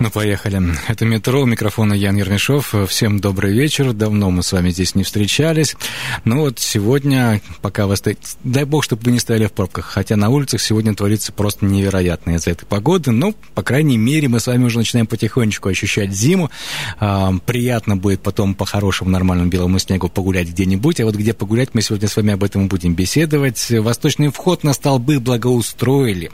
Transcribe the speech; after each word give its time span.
Ну, 0.00 0.10
поехали. 0.10 0.62
Это 0.88 1.04
«Метро», 1.04 1.42
у 1.42 1.44
микрофона 1.44 1.92
Ян 1.92 2.16
Ермешов. 2.16 2.74
Всем 2.88 3.20
добрый 3.20 3.52
вечер. 3.52 3.92
Давно 3.92 4.30
мы 4.30 4.42
с 4.42 4.50
вами 4.50 4.70
здесь 4.70 4.94
не 4.94 5.04
встречались. 5.04 5.76
Ну 6.24 6.40
вот 6.40 6.58
сегодня, 6.58 7.42
пока 7.60 7.86
вы 7.86 7.96
стоите... 7.96 8.22
Дай 8.42 8.64
бог, 8.64 8.82
чтобы 8.82 9.02
вы 9.02 9.12
не 9.12 9.18
стояли 9.18 9.44
в 9.44 9.52
пробках. 9.52 9.84
Хотя 9.84 10.16
на 10.16 10.30
улицах 10.30 10.62
сегодня 10.62 10.94
творится 10.94 11.34
просто 11.34 11.66
невероятно 11.66 12.36
из-за 12.36 12.52
этой 12.52 12.64
погоды. 12.64 13.10
Ну, 13.10 13.34
по 13.54 13.62
крайней 13.62 13.98
мере, 13.98 14.28
мы 14.28 14.40
с 14.40 14.46
вами 14.46 14.64
уже 14.64 14.78
начинаем 14.78 15.06
потихонечку 15.06 15.68
ощущать 15.68 16.12
зиму. 16.14 16.50
А, 16.98 17.34
приятно 17.44 17.94
будет 17.94 18.22
потом 18.22 18.54
по 18.54 18.64
хорошему 18.64 19.10
нормальному 19.10 19.50
белому 19.50 19.78
снегу 19.78 20.08
погулять 20.08 20.48
где-нибудь. 20.48 20.98
А 21.00 21.04
вот 21.04 21.14
где 21.14 21.34
погулять, 21.34 21.74
мы 21.74 21.82
сегодня 21.82 22.08
с 22.08 22.16
вами 22.16 22.32
об 22.32 22.42
этом 22.42 22.68
будем 22.68 22.94
беседовать. 22.94 23.70
Восточный 23.70 24.30
вход 24.30 24.64
на 24.64 24.72
столбы 24.72 25.20
благоустроили. 25.20 26.30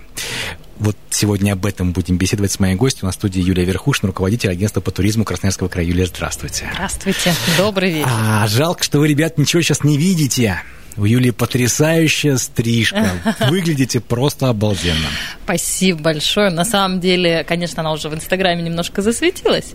Вот 0.78 0.96
сегодня 1.10 1.52
об 1.52 1.64
этом 1.64 1.92
будем 1.92 2.18
беседовать 2.18 2.52
с 2.52 2.60
моей 2.60 2.74
гостью 2.74 3.06
на 3.06 3.12
студии 3.12 3.40
Юлия 3.40 3.64
Верхушина, 3.64 4.08
руководитель 4.08 4.50
агентства 4.50 4.80
по 4.80 4.90
туризму 4.90 5.24
Красноярского 5.24 5.68
края. 5.68 5.86
Юлия, 5.86 6.06
здравствуйте. 6.06 6.68
Здравствуйте. 6.74 7.32
Добрый 7.56 7.90
вечер. 7.92 8.10
А, 8.10 8.46
жалко, 8.46 8.84
что 8.84 8.98
вы, 8.98 9.08
ребят, 9.08 9.38
ничего 9.38 9.62
сейчас 9.62 9.84
не 9.84 9.96
видите. 9.96 10.60
У 10.98 11.04
Юлии 11.04 11.30
потрясающая 11.30 12.36
стрижка. 12.36 13.10
Выглядите 13.48 14.00
просто 14.00 14.48
обалденно. 14.48 15.08
Спасибо 15.44 16.00
большое. 16.00 16.50
На 16.50 16.64
самом 16.64 17.00
деле, 17.00 17.44
конечно, 17.44 17.80
она 17.80 17.92
уже 17.92 18.08
в 18.08 18.14
Инстаграме 18.14 18.62
немножко 18.62 19.02
засветилась, 19.02 19.74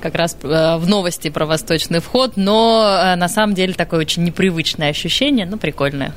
как 0.00 0.14
раз 0.14 0.36
э, 0.42 0.76
в 0.76 0.88
новости 0.88 1.28
про 1.28 1.44
восточный 1.44 2.00
вход, 2.00 2.36
но 2.36 3.00
э, 3.02 3.16
на 3.16 3.28
самом 3.28 3.54
деле 3.54 3.74
такое 3.74 4.00
очень 4.00 4.24
непривычное 4.24 4.88
ощущение, 4.90 5.44
но 5.44 5.58
прикольное. 5.58 6.14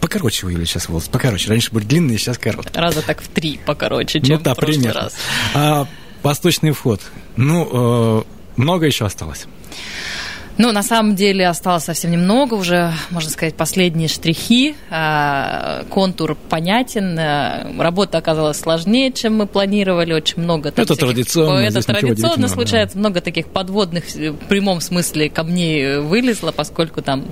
Покороче 0.00 0.46
Юли 0.46 0.64
сейчас 0.64 0.88
волосы, 0.88 1.10
покороче. 1.10 1.48
Раньше 1.50 1.72
были 1.72 1.84
длинные, 1.84 2.18
сейчас 2.18 2.38
короткие. 2.38 2.80
Раза 2.80 3.02
так 3.02 3.20
в 3.22 3.28
три 3.28 3.60
покороче, 3.64 4.20
чем 4.20 4.38
ну, 4.38 4.42
да, 4.42 4.54
в 4.54 4.56
прошлый 4.56 4.78
примерно. 4.78 5.00
раз. 5.02 5.14
А, 5.54 5.86
восточный 6.22 6.70
вход. 6.72 7.00
Ну, 7.36 7.68
э, 7.70 8.22
много 8.56 8.86
еще 8.86 9.04
осталось. 9.04 9.46
Ну, 10.60 10.72
на 10.72 10.82
самом 10.82 11.16
деле 11.16 11.48
осталось 11.48 11.84
совсем 11.84 12.10
немного, 12.10 12.52
уже, 12.52 12.92
можно 13.08 13.30
сказать, 13.30 13.54
последние 13.54 14.08
штрихи. 14.08 14.76
А, 14.90 15.84
Контур 15.88 16.34
понятен. 16.34 17.18
а, 17.18 17.66
Работа 17.78 18.18
оказалась 18.18 18.58
сложнее, 18.58 19.10
чем 19.10 19.38
мы 19.38 19.46
планировали. 19.46 20.12
Очень 20.12 20.42
много 20.42 20.70
там 20.70 20.82
Это 20.82 20.92
всяких- 20.92 21.08
традиционно, 21.14 21.60
Это 21.60 21.82
традиционно 21.82 22.48
случается. 22.48 22.98
Много 22.98 23.22
таких 23.22 23.46
подводных, 23.46 24.04
э, 24.14 24.32
в 24.32 24.36
прямом 24.48 24.82
смысле, 24.82 25.30
камней 25.30 25.96
вылезло, 26.00 26.52
поскольку 26.52 27.00
там 27.00 27.24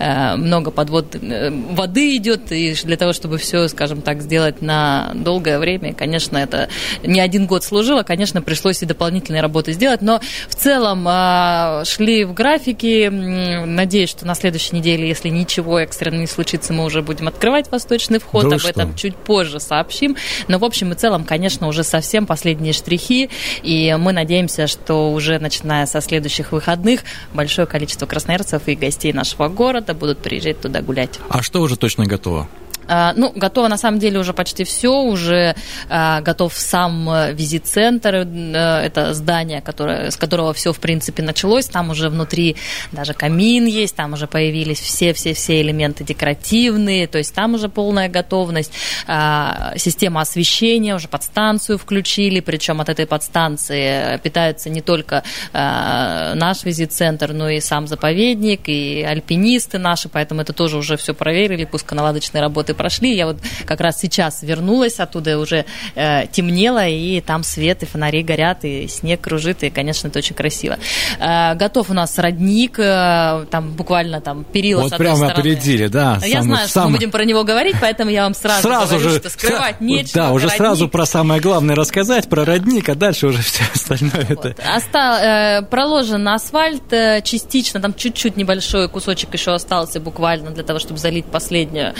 э, 0.00 0.34
много 0.34 0.72
подвод 0.72 1.14
э, 1.14 1.50
воды 1.50 2.16
идет. 2.16 2.50
И 2.50 2.74
для 2.82 2.96
того, 2.96 3.12
чтобы 3.12 3.38
все, 3.38 3.68
скажем 3.68 4.02
так, 4.02 4.22
сделать 4.22 4.60
на 4.60 5.12
долгое 5.14 5.60
время, 5.60 5.94
конечно, 5.94 6.36
это 6.36 6.68
не 7.04 7.20
один 7.20 7.46
год 7.46 7.62
служило. 7.62 8.02
Конечно, 8.02 8.42
пришлось 8.42 8.82
и 8.82 8.86
дополнительные 8.86 9.40
работы 9.40 9.72
сделать. 9.72 10.02
Но 10.02 10.20
в 10.48 10.56
целом 10.56 11.04
а, 11.06 11.84
шли 11.84 12.24
в 12.24 12.34
графике. 12.34 12.71
М, 12.80 13.74
Надеюсь, 13.74 14.10
что 14.10 14.26
на 14.26 14.34
следующей 14.34 14.76
неделе, 14.76 15.08
если 15.08 15.28
ничего 15.28 15.78
экстренно 15.78 16.20
не 16.20 16.26
случится, 16.26 16.72
мы 16.72 16.84
уже 16.84 17.02
будем 17.02 17.28
открывать 17.28 17.70
восточный 17.70 18.18
вход. 18.18 18.48
Да 18.48 18.56
Об 18.56 18.60
что? 18.60 18.70
этом 18.70 18.94
чуть 18.94 19.16
позже 19.16 19.60
сообщим. 19.60 20.16
Но 20.48 20.58
в 20.58 20.64
общем 20.64 20.92
и 20.92 20.94
целом, 20.94 21.24
конечно, 21.24 21.68
уже 21.68 21.84
совсем 21.84 22.26
последние 22.26 22.72
штрихи. 22.72 23.30
И 23.62 23.94
мы 23.98 24.12
надеемся, 24.12 24.66
что 24.66 25.12
уже 25.12 25.38
начиная 25.38 25.86
со 25.86 26.00
следующих 26.00 26.52
выходных 26.52 27.00
большое 27.32 27.66
количество 27.66 28.06
красноярцев 28.06 28.62
и 28.66 28.74
гостей 28.74 29.12
нашего 29.12 29.48
города 29.48 29.94
будут 29.94 30.18
приезжать 30.18 30.60
туда 30.60 30.80
гулять. 30.82 31.18
А 31.28 31.42
что 31.42 31.60
уже 31.60 31.76
точно 31.76 32.06
готово? 32.06 32.48
А, 32.88 33.12
Ну, 33.16 33.32
готово 33.34 33.68
на 33.68 33.76
самом 33.76 33.98
деле 33.98 34.18
уже 34.18 34.32
почти 34.32 34.64
все, 34.64 35.02
уже 35.02 35.54
а, 35.88 36.20
готов 36.20 36.54
сам 36.54 37.08
э, 37.08 37.32
визит-центр, 37.32 38.14
э, 38.14 38.82
это 38.86 39.14
здание, 39.14 39.60
которое, 39.60 40.10
с 40.10 40.16
которого 40.16 40.52
все, 40.52 40.72
в 40.72 40.80
принципе, 40.80 41.22
началось, 41.22 41.66
там 41.66 41.90
уже 41.90 42.08
внутри 42.08 42.56
даже 42.92 43.14
камин 43.14 43.66
есть, 43.66 43.94
там 43.96 44.14
уже 44.14 44.26
появились 44.26 44.80
все-все-все 44.80 45.60
элементы 45.60 46.04
декоративные, 46.04 47.06
то 47.06 47.18
есть 47.18 47.34
там 47.34 47.54
уже 47.54 47.68
полная 47.68 48.08
готовность, 48.08 48.72
А, 49.06 49.74
система 49.76 50.20
освещения, 50.20 50.94
уже 50.94 51.08
подстанцию 51.08 51.78
включили, 51.78 52.40
причем 52.40 52.80
от 52.80 52.88
этой 52.88 53.06
подстанции 53.06 54.18
питаются 54.22 54.70
не 54.70 54.80
только 54.80 55.22
наш 55.52 56.64
визит-центр, 56.64 57.32
но 57.32 57.48
и 57.48 57.60
сам 57.60 57.86
заповедник, 57.86 58.62
и 58.66 59.02
альпинисты 59.02 59.78
наши, 59.78 60.08
поэтому 60.08 60.42
это 60.42 60.52
тоже 60.52 60.78
уже 60.78 60.96
все 60.96 61.14
проверили, 61.14 61.64
пусконаладочные 61.64 62.40
работы 62.40 62.71
прошли. 62.74 63.14
Я 63.14 63.26
вот 63.26 63.38
как 63.66 63.80
раз 63.80 63.98
сейчас 64.00 64.42
вернулась 64.42 65.00
оттуда, 65.00 65.38
уже 65.38 65.64
э, 65.94 66.26
темнело, 66.30 66.86
и 66.86 67.20
там 67.20 67.42
свет, 67.42 67.82
и 67.82 67.86
фонари 67.86 68.22
горят, 68.22 68.64
и 68.64 68.88
снег 68.88 69.20
кружит, 69.22 69.62
и, 69.62 69.70
конечно, 69.70 70.08
это 70.08 70.18
очень 70.18 70.34
красиво. 70.34 70.78
Э, 71.18 71.54
готов 71.54 71.90
у 71.90 71.94
нас 71.94 72.18
родник, 72.18 72.78
э, 72.78 73.46
там 73.50 73.72
буквально 73.72 74.20
там 74.20 74.44
перила 74.44 74.82
Вот 74.82 74.92
с 74.92 74.96
прямо 74.96 75.16
стороны. 75.16 75.32
опередили, 75.40 75.86
да. 75.88 76.18
Я 76.24 76.38
самый- 76.38 76.42
знаю, 76.46 76.68
что 76.68 76.68
самый- 76.80 76.86
мы 76.92 76.96
будем 76.98 77.10
про 77.10 77.24
него 77.24 77.44
говорить, 77.44 77.76
поэтому 77.80 78.10
я 78.10 78.22
вам 78.24 78.34
сразу, 78.34 78.62
Сразу 78.62 78.94
говорю, 78.96 79.10
же, 79.10 79.18
что 79.18 79.30
скрывать 79.30 79.76
сра- 79.76 79.84
нечего. 79.84 80.10
Да, 80.14 80.30
уже 80.32 80.46
родник. 80.46 80.58
сразу 80.58 80.88
про 80.88 81.06
самое 81.06 81.40
главное 81.40 81.74
рассказать, 81.76 82.28
про 82.28 82.44
родник, 82.44 82.88
а 82.88 82.94
дальше 82.94 83.26
уже 83.28 83.38
все 83.42 83.62
остальное 83.74 84.26
это... 84.28 84.48
Вот. 84.48 84.60
Оста- 84.76 85.60
э, 85.60 85.62
проложен 85.70 86.26
асфальт 86.28 86.92
э, 86.92 87.20
частично, 87.22 87.80
там 87.80 87.94
чуть-чуть 87.94 88.36
небольшой 88.36 88.88
кусочек 88.88 89.32
еще 89.34 89.52
остался 89.54 90.00
буквально 90.00 90.50
для 90.50 90.62
того, 90.62 90.78
чтобы 90.78 90.98
залить 90.98 91.24
последний 91.26 91.80
э, 91.82 91.92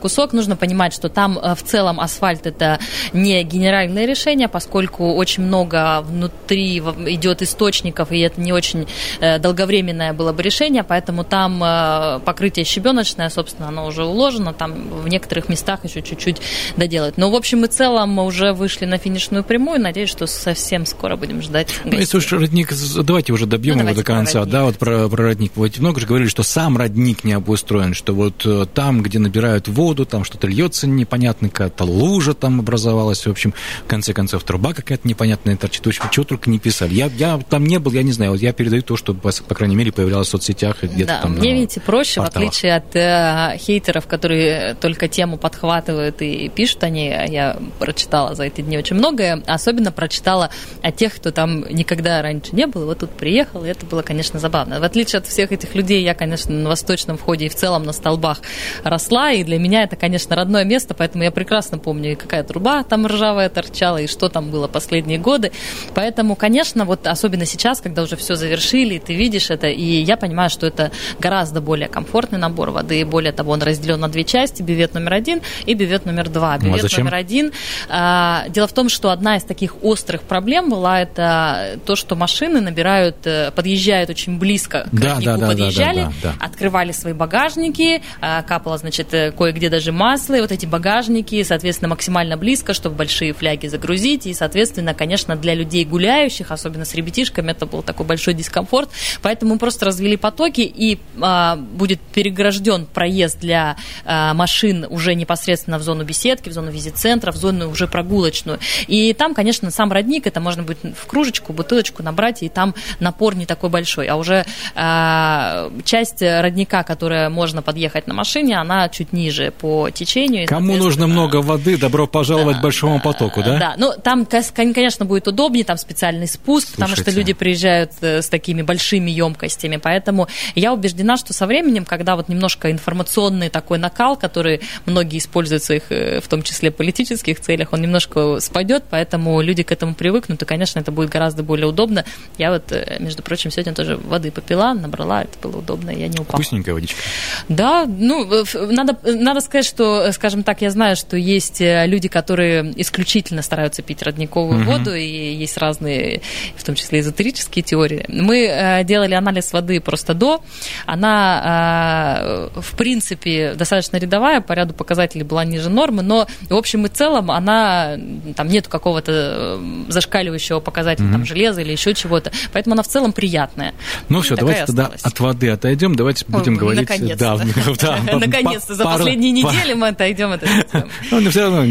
кусок. 0.00 0.32
Нужно 0.32 0.56
понимать, 0.56 0.92
что 0.92 1.08
там 1.08 1.38
э, 1.38 1.54
в 1.54 1.62
целом 1.62 2.00
асфальт 2.00 2.46
это 2.46 2.78
не 3.12 3.42
генеральное 3.44 4.06
решение, 4.06 4.48
поскольку 4.48 5.14
очень 5.14 5.44
много 5.44 6.00
внутри 6.02 6.78
идет 6.78 7.42
источников, 7.42 8.12
и 8.12 8.20
это 8.20 8.40
не 8.40 8.52
очень 8.52 8.86
э, 9.20 9.38
долговременное 9.38 10.12
было 10.12 10.32
бы 10.32 10.42
решение, 10.42 10.84
поэтому 10.84 11.24
там 11.24 11.62
э, 11.62 12.20
покрытие 12.24 12.64
щебеночное, 12.64 13.28
собственно, 13.30 13.68
оно 13.68 13.86
уже 13.86 14.04
уложено, 14.04 14.52
там 14.52 14.88
в 15.02 15.08
некоторых 15.08 15.48
местах 15.48 15.84
еще 15.84 16.02
чуть-чуть 16.02 16.40
доделать. 16.76 17.16
Но 17.16 17.30
в 17.30 17.34
общем 17.34 17.64
и 17.64 17.68
целом 17.68 18.10
мы 18.10 18.24
уже 18.24 18.52
вышли 18.52 18.84
на 18.84 18.98
финишную 18.98 19.44
прямую, 19.44 19.80
надеюсь, 19.80 20.10
что 20.10 20.26
совсем 20.26 20.86
скоро 20.86 21.16
будем 21.16 21.42
ждать 21.42 21.74
Ну, 21.84 21.98
если 21.98 22.18
уж 22.18 22.32
родник, 22.32 22.72
давайте 23.02 23.32
уже 23.32 23.46
добьем 23.46 23.78
Ну, 23.78 23.84
его 23.84 23.94
до 23.94 24.04
конца, 24.04 24.44
да, 24.44 24.64
вот 24.64 24.78
про, 24.78 25.08
про 25.08 25.24
родник. 25.24 25.52
Вот 25.54 25.78
много 25.78 26.00
же 26.00 26.06
говорили, 26.06 26.28
что 26.28 26.42
сам 26.42 26.76
родник 26.76 27.24
не 27.24 27.32
обустроен, 27.32 27.94
что 27.94 28.14
вот 28.14 28.44
э, 28.44 28.66
там, 28.72 29.02
где 29.02 29.18
набирают 29.34 29.66
воду, 29.68 30.06
там 30.06 30.22
что-то 30.24 30.46
льется 30.46 30.86
непонятно, 30.86 31.48
какая-то 31.48 31.84
лужа 31.84 32.34
там 32.34 32.60
образовалась, 32.60 33.26
в 33.26 33.30
общем, 33.30 33.52
в 33.84 33.88
конце 33.88 34.12
концов, 34.12 34.44
труба 34.44 34.72
какая-то 34.72 35.06
непонятная 35.08 35.56
торчит, 35.56 35.84
в 35.84 35.88
общем, 35.88 36.04
чего 36.10 36.24
только 36.24 36.50
не 36.50 36.58
писали. 36.60 36.94
Я, 36.94 37.06
я 37.06 37.40
там 37.48 37.66
не 37.66 37.78
был, 37.78 37.92
я 37.92 38.02
не 38.02 38.12
знаю, 38.12 38.32
вот 38.32 38.40
я 38.40 38.52
передаю 38.52 38.82
то, 38.82 38.96
что, 38.96 39.12
по, 39.12 39.32
по 39.48 39.54
крайней 39.54 39.74
мере, 39.74 39.90
появлялось 39.92 40.28
в 40.28 40.30
соцсетях 40.30 40.84
и 40.84 40.86
где-то 40.86 41.14
Да, 41.14 41.20
там. 41.22 41.32
мне, 41.32 41.52
видите, 41.54 41.80
проще, 41.80 42.20
в 42.20 42.24
порталах. 42.24 42.48
отличие 42.48 42.76
от 42.76 42.94
э, 42.94 43.58
хейтеров, 43.58 44.06
которые 44.06 44.74
только 44.74 45.08
тему 45.08 45.36
подхватывают 45.36 46.22
и 46.22 46.48
пишут 46.48 46.84
они. 46.84 47.06
Я 47.08 47.56
прочитала 47.80 48.34
за 48.34 48.44
эти 48.44 48.60
дни 48.60 48.78
очень 48.78 48.96
многое. 48.96 49.42
Особенно 49.46 49.90
прочитала 49.90 50.50
о 50.82 50.92
тех, 50.92 51.14
кто 51.14 51.32
там 51.32 51.64
никогда 51.70 52.22
раньше 52.22 52.54
не 52.54 52.66
был, 52.66 52.84
вот 52.86 53.00
тут 53.00 53.10
приехал, 53.10 53.64
и 53.64 53.68
это 53.68 53.84
было, 53.86 54.02
конечно, 54.02 54.38
забавно. 54.38 54.78
В 54.80 54.84
отличие 54.84 55.18
от 55.18 55.26
всех 55.26 55.50
этих 55.52 55.74
людей, 55.74 56.02
я, 56.04 56.14
конечно, 56.14 56.54
на 56.54 56.68
восточном 56.68 57.16
входе 57.16 57.46
и 57.46 57.48
в 57.48 57.54
целом 57.54 57.84
на 57.84 57.92
столбах 57.92 58.38
росла, 58.84 59.23
и 59.32 59.44
для 59.44 59.58
меня 59.58 59.82
это, 59.82 59.96
конечно, 59.96 60.36
родное 60.36 60.64
место, 60.64 60.94
поэтому 60.94 61.24
я 61.24 61.30
прекрасно 61.30 61.78
помню, 61.78 62.12
и 62.12 62.14
какая 62.14 62.42
труба 62.42 62.82
там 62.82 63.06
ржавая 63.06 63.48
торчала, 63.48 63.98
и 63.98 64.06
что 64.06 64.28
там 64.28 64.50
было 64.50 64.68
последние 64.68 65.18
годы. 65.18 65.52
Поэтому, 65.94 66.36
конечно, 66.36 66.84
вот 66.84 67.06
особенно 67.06 67.46
сейчас, 67.46 67.80
когда 67.80 68.02
уже 68.02 68.16
все 68.16 68.34
завершили, 68.34 68.94
и 68.94 68.98
ты 68.98 69.14
видишь 69.14 69.50
это, 69.50 69.68
и 69.68 70.02
я 70.02 70.16
понимаю, 70.16 70.50
что 70.50 70.66
это 70.66 70.90
гораздо 71.18 71.60
более 71.60 71.88
комфортный 71.88 72.38
набор 72.38 72.70
воды, 72.70 73.00
и 73.00 73.04
более 73.04 73.32
того, 73.32 73.52
он 73.52 73.62
разделен 73.62 74.00
на 74.00 74.08
две 74.08 74.24
части, 74.24 74.62
бювет 74.62 74.94
номер 74.94 75.14
один 75.14 75.40
и 75.66 75.74
бювет 75.74 76.06
номер 76.06 76.28
два. 76.28 76.58
Ну, 76.60 76.74
а 76.74 76.78
зачем? 76.78 77.04
номер 77.04 77.14
один. 77.16 77.52
а, 77.88 78.44
Дело 78.48 78.66
в 78.66 78.72
том, 78.72 78.88
что 78.88 79.10
одна 79.10 79.36
из 79.36 79.44
таких 79.44 79.82
острых 79.82 80.22
проблем 80.22 80.70
была 80.70 81.00
это 81.00 81.78
то, 81.86 81.96
что 81.96 82.16
машины 82.16 82.60
набирают, 82.60 83.16
э, 83.26 83.50
подъезжают 83.52 84.10
очень 84.10 84.38
близко 84.38 84.86
к 84.90 84.94
Да, 84.94 85.14
роднику, 85.14 85.24
да, 85.24 85.36
да, 85.36 85.40
да, 85.40 85.46
подъезжали, 85.48 86.00
да, 86.00 86.12
да, 86.22 86.34
да. 86.38 86.44
открывали 86.46 86.92
свои 86.92 87.12
багажники, 87.12 88.02
а, 88.20 88.42
капала, 88.42 88.78
значит, 88.78 89.13
кое-где 89.36 89.68
даже 89.68 89.92
масло, 89.92 90.34
и 90.34 90.40
вот 90.40 90.52
эти 90.52 90.66
багажники, 90.66 91.42
соответственно, 91.42 91.88
максимально 91.88 92.36
близко, 92.36 92.74
чтобы 92.74 92.96
большие 92.96 93.32
фляги 93.32 93.66
загрузить, 93.66 94.26
и, 94.26 94.34
соответственно, 94.34 94.94
конечно, 94.94 95.36
для 95.36 95.54
людей 95.54 95.84
гуляющих, 95.84 96.50
особенно 96.50 96.84
с 96.84 96.94
ребятишками, 96.94 97.52
это 97.52 97.66
был 97.66 97.82
такой 97.82 98.06
большой 98.06 98.34
дискомфорт, 98.34 98.90
поэтому 99.22 99.54
мы 99.54 99.58
просто 99.58 99.86
развели 99.86 100.16
потоки, 100.16 100.60
и 100.60 100.98
а, 101.20 101.56
будет 101.56 102.00
перегражден 102.00 102.86
проезд 102.86 103.40
для 103.40 103.76
а, 104.04 104.34
машин 104.34 104.86
уже 104.88 105.14
непосредственно 105.14 105.78
в 105.78 105.82
зону 105.82 106.04
беседки, 106.04 106.48
в 106.48 106.52
зону 106.52 106.70
визит-центра, 106.70 107.32
в 107.32 107.36
зону 107.36 107.70
уже 107.70 107.86
прогулочную. 107.86 108.58
И 108.86 109.12
там, 109.12 109.34
конечно, 109.34 109.70
сам 109.70 109.92
родник, 109.92 110.26
это 110.26 110.40
можно 110.40 110.62
будет 110.62 110.78
в 110.96 111.06
кружечку, 111.06 111.52
бутылочку 111.52 112.02
набрать, 112.02 112.42
и 112.42 112.48
там 112.48 112.74
напор 113.00 113.34
не 113.34 113.46
такой 113.46 113.70
большой, 113.70 114.06
а 114.06 114.16
уже 114.16 114.44
а, 114.74 115.70
часть 115.84 116.22
родника, 116.22 116.82
которая 116.82 117.28
можно 117.28 117.62
подъехать 117.62 118.06
на 118.06 118.14
машине, 118.14 118.58
она 118.58 118.88
чуть 118.88 119.03
ниже 119.12 119.52
по 119.52 119.90
течению. 119.90 120.46
Кому 120.46 120.76
нужно 120.76 121.06
много 121.06 121.36
воды, 121.36 121.76
добро 121.76 122.06
пожаловать 122.06 122.56
да, 122.56 122.62
большому 122.62 123.00
потоку, 123.00 123.42
да? 123.42 123.58
Да, 123.58 123.74
ну 123.76 123.92
там, 124.02 124.26
конечно, 124.26 125.04
будет 125.04 125.28
удобнее, 125.28 125.64
там 125.64 125.76
специальный 125.76 126.26
спуск, 126.26 126.68
Слушайте. 126.68 126.74
потому 126.74 126.96
что 126.96 127.10
люди 127.10 127.32
приезжают 127.32 127.92
э, 128.00 128.22
с 128.22 128.28
такими 128.28 128.62
большими 128.62 129.10
емкостями, 129.10 129.76
поэтому 129.76 130.28
я 130.54 130.72
убеждена, 130.72 131.16
что 131.16 131.32
со 131.32 131.46
временем, 131.46 131.84
когда 131.84 132.16
вот 132.16 132.28
немножко 132.28 132.70
информационный 132.70 133.48
такой 133.48 133.78
накал, 133.78 134.16
который 134.16 134.60
многие 134.86 135.18
используют 135.18 135.62
в 135.62 135.66
своих, 135.66 135.90
э, 135.90 136.20
в 136.20 136.28
том 136.28 136.42
числе 136.42 136.70
политических 136.70 137.40
целях, 137.40 137.72
он 137.72 137.82
немножко 137.82 138.40
спадет, 138.40 138.84
поэтому 138.90 139.40
люди 139.40 139.62
к 139.62 139.72
этому 139.72 139.94
привыкнут, 139.94 140.42
и, 140.42 140.44
конечно, 140.44 140.78
это 140.78 140.92
будет 140.92 141.10
гораздо 141.10 141.42
более 141.42 141.66
удобно. 141.66 142.04
Я 142.38 142.50
вот, 142.50 142.72
э, 142.72 142.96
между 143.00 143.22
прочим, 143.22 143.50
сегодня 143.50 143.74
тоже 143.74 143.96
воды 143.96 144.30
попила, 144.30 144.74
набрала, 144.74 145.22
это 145.22 145.38
было 145.42 145.58
удобно, 145.58 145.90
я 145.90 146.08
не 146.08 146.18
упала. 146.18 146.42
Вкусненькая 146.42 146.74
водичка. 146.74 147.00
Да, 147.48 147.86
ну, 147.86 148.44
надо, 148.54 148.93
надо 149.02 149.40
сказать, 149.40 149.66
что, 149.66 150.10
скажем 150.12 150.42
так, 150.42 150.62
я 150.62 150.70
знаю, 150.70 150.96
что 150.96 151.16
есть 151.16 151.58
люди, 151.60 152.08
которые 152.08 152.72
исключительно 152.76 153.42
стараются 153.42 153.82
пить 153.82 154.02
родниковую 154.02 154.62
угу. 154.62 154.70
воду, 154.70 154.94
и 154.94 155.04
есть 155.04 155.56
разные, 155.58 156.22
в 156.56 156.64
том 156.64 156.74
числе 156.74 157.00
эзотерические 157.00 157.62
теории. 157.62 158.04
Мы 158.08 158.82
делали 158.84 159.14
анализ 159.14 159.52
воды 159.52 159.80
просто 159.80 160.14
до, 160.14 160.42
она, 160.86 162.48
в 162.54 162.76
принципе, 162.76 163.54
достаточно 163.54 163.96
рядовая, 163.96 164.40
по 164.40 164.52
ряду 164.52 164.74
показателей 164.74 165.24
была 165.24 165.44
ниже 165.44 165.70
нормы, 165.70 166.02
но 166.02 166.26
в 166.48 166.54
общем 166.54 166.86
и 166.86 166.88
целом 166.88 167.30
она, 167.30 167.96
там 168.36 168.48
нету 168.48 168.70
какого-то 168.70 169.12
э, 169.12 169.84
зашкаливающего 169.88 170.60
показателя, 170.60 171.06
mm-hmm. 171.06 171.12
там, 171.12 171.24
железа 171.24 171.60
или 171.60 171.72
еще 171.72 171.94
чего-то, 171.94 172.32
поэтому 172.52 172.74
она 172.74 172.82
в 172.82 172.88
целом 172.88 173.12
приятная. 173.12 173.74
Ну 174.08 174.20
все, 174.20 174.36
давайте 174.36 174.66
тогда 174.66 174.90
от 175.02 175.20
воды 175.20 175.50
отойдем, 175.50 175.94
давайте 175.94 176.24
будем 176.28 176.54
Ой, 176.54 176.58
говорить... 176.58 176.88
Наконец-то. 176.88 177.40
Да, 177.80 177.98
да, 178.06 178.18
наконец-то, 178.18 178.74
за 178.84 178.98
последние 178.98 179.32
недели 179.32 179.74
мы 179.74 179.88
отойдем 179.88 180.32
от 180.32 180.42
этого. 180.42 180.88
Ну, 181.10 181.20
но 181.20 181.30
все 181.30 181.42
равно 181.42 181.64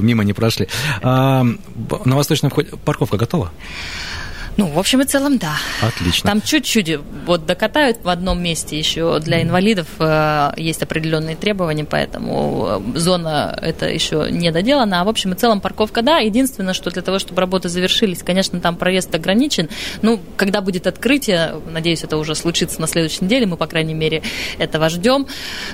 мимо 0.00 0.24
не 0.24 0.32
прошли. 0.32 0.68
А, 1.02 1.44
на 2.04 2.16
восточном 2.16 2.50
входе 2.50 2.70
парковка 2.84 3.16
готова? 3.16 3.52
Ну, 4.56 4.66
в 4.66 4.78
общем 4.78 5.00
и 5.00 5.04
целом, 5.04 5.38
да. 5.38 5.56
Отлично. 5.80 6.28
Там 6.28 6.42
чуть-чуть 6.42 6.98
вот 7.26 7.46
докатают 7.46 7.98
в 8.02 8.08
одном 8.08 8.42
месте 8.42 8.78
еще 8.78 9.18
для 9.20 9.42
инвалидов 9.42 9.86
э, 9.98 10.52
есть 10.56 10.82
определенные 10.82 11.36
требования, 11.36 11.84
поэтому 11.84 12.82
э, 12.94 12.98
зона 12.98 13.58
это 13.60 13.88
еще 13.88 14.28
не 14.30 14.50
доделана. 14.50 15.00
А 15.00 15.04
в 15.04 15.08
общем 15.08 15.32
и 15.32 15.36
целом 15.36 15.60
парковка, 15.60 16.02
да. 16.02 16.18
Единственное, 16.18 16.74
что 16.74 16.90
для 16.90 17.02
того, 17.02 17.18
чтобы 17.18 17.40
работы 17.40 17.68
завершились, 17.68 18.22
конечно, 18.22 18.60
там 18.60 18.76
проезд 18.76 19.14
ограничен. 19.14 19.68
Ну, 20.02 20.20
когда 20.36 20.60
будет 20.60 20.86
открытие, 20.86 21.54
надеюсь, 21.70 22.04
это 22.04 22.16
уже 22.16 22.34
случится 22.34 22.80
на 22.80 22.86
следующей 22.86 23.24
неделе, 23.24 23.46
мы, 23.46 23.56
по 23.56 23.66
крайней 23.66 23.94
мере, 23.94 24.22
этого 24.58 24.88
ждем 24.88 25.26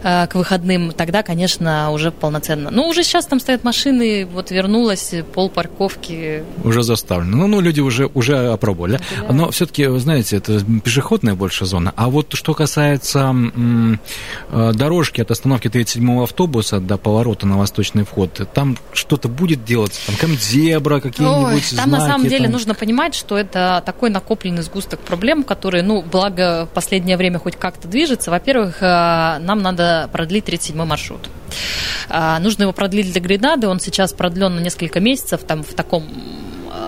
э, 0.03 0.27
к 0.27 0.35
выходным, 0.35 0.93
тогда, 0.93 1.23
конечно, 1.23 1.91
уже 1.91 2.11
полноценно. 2.11 2.71
Ну, 2.71 2.89
уже 2.89 3.03
сейчас 3.03 3.27
там 3.27 3.41
стоят 3.41 3.65
машины, 3.65 4.27
вот 4.27 4.51
вернулась, 4.51 5.15
пол 5.35 5.49
парковки. 5.49 6.45
Уже 6.65 6.83
заставлено. 6.83 7.37
Ну, 7.37 7.47
ну 7.47 7.61
люди 7.61 7.81
уже, 7.81 8.11
уже 8.15 8.53
опробовали. 8.67 9.01
Да. 9.29 9.33
Но 9.33 9.51
все-таки, 9.51 9.87
знаете, 9.99 10.37
это 10.37 10.61
пешеходная 10.85 11.35
больше 11.35 11.67
зона. 11.67 11.93
А 11.97 12.09
вот 12.09 12.35
что 12.35 12.55
касается 12.55 13.35
э, 14.51 14.73
дорожки 14.75 15.21
от 15.21 15.31
остановки 15.31 15.69
37-го 15.69 16.23
автобуса 16.23 16.81
до 16.81 16.97
поворота 16.97 17.47
на 17.47 17.59
восточный 17.59 18.05
вход, 18.05 18.49
там 18.53 18.77
что-то 18.93 19.29
будет 19.29 19.65
делаться? 19.65 20.01
Там 20.21 20.37
зебра, 20.37 21.01
какие-нибудь 21.01 21.55
Ой, 21.55 21.77
Там 21.77 21.91
знаки, 21.91 22.03
на 22.03 22.07
самом 22.07 22.29
деле 22.29 22.45
там... 22.45 22.53
нужно 22.53 22.75
понимать, 22.75 23.15
что 23.15 23.39
это 23.39 23.83
такой 23.85 24.11
накопленный 24.11 24.63
сгусток 24.63 25.01
проблем, 25.01 25.43
которые, 25.43 25.83
ну, 25.83 26.03
благо 26.03 26.67
в 26.71 26.75
последнее 26.75 27.17
время 27.17 27.39
хоть 27.39 27.57
как-то 27.57 27.89
движется. 27.89 28.31
Во-первых, 28.31 28.79
э, 28.81 29.39
нам 29.41 29.63
надо 29.63 30.09
продлить 30.13 30.45
37-й 30.45 30.87
маршрут. 30.87 31.29
А, 32.09 32.39
нужно 32.41 32.63
его 32.63 32.73
продлить 32.73 33.13
для 33.13 33.21
Гренады, 33.21 33.69
он 33.69 33.81
сейчас 33.81 34.13
продлен 34.13 34.57
на 34.57 34.61
несколько 34.61 35.01
месяцев, 35.01 35.43
там 35.47 35.63
в 35.63 35.75
таком 35.75 36.05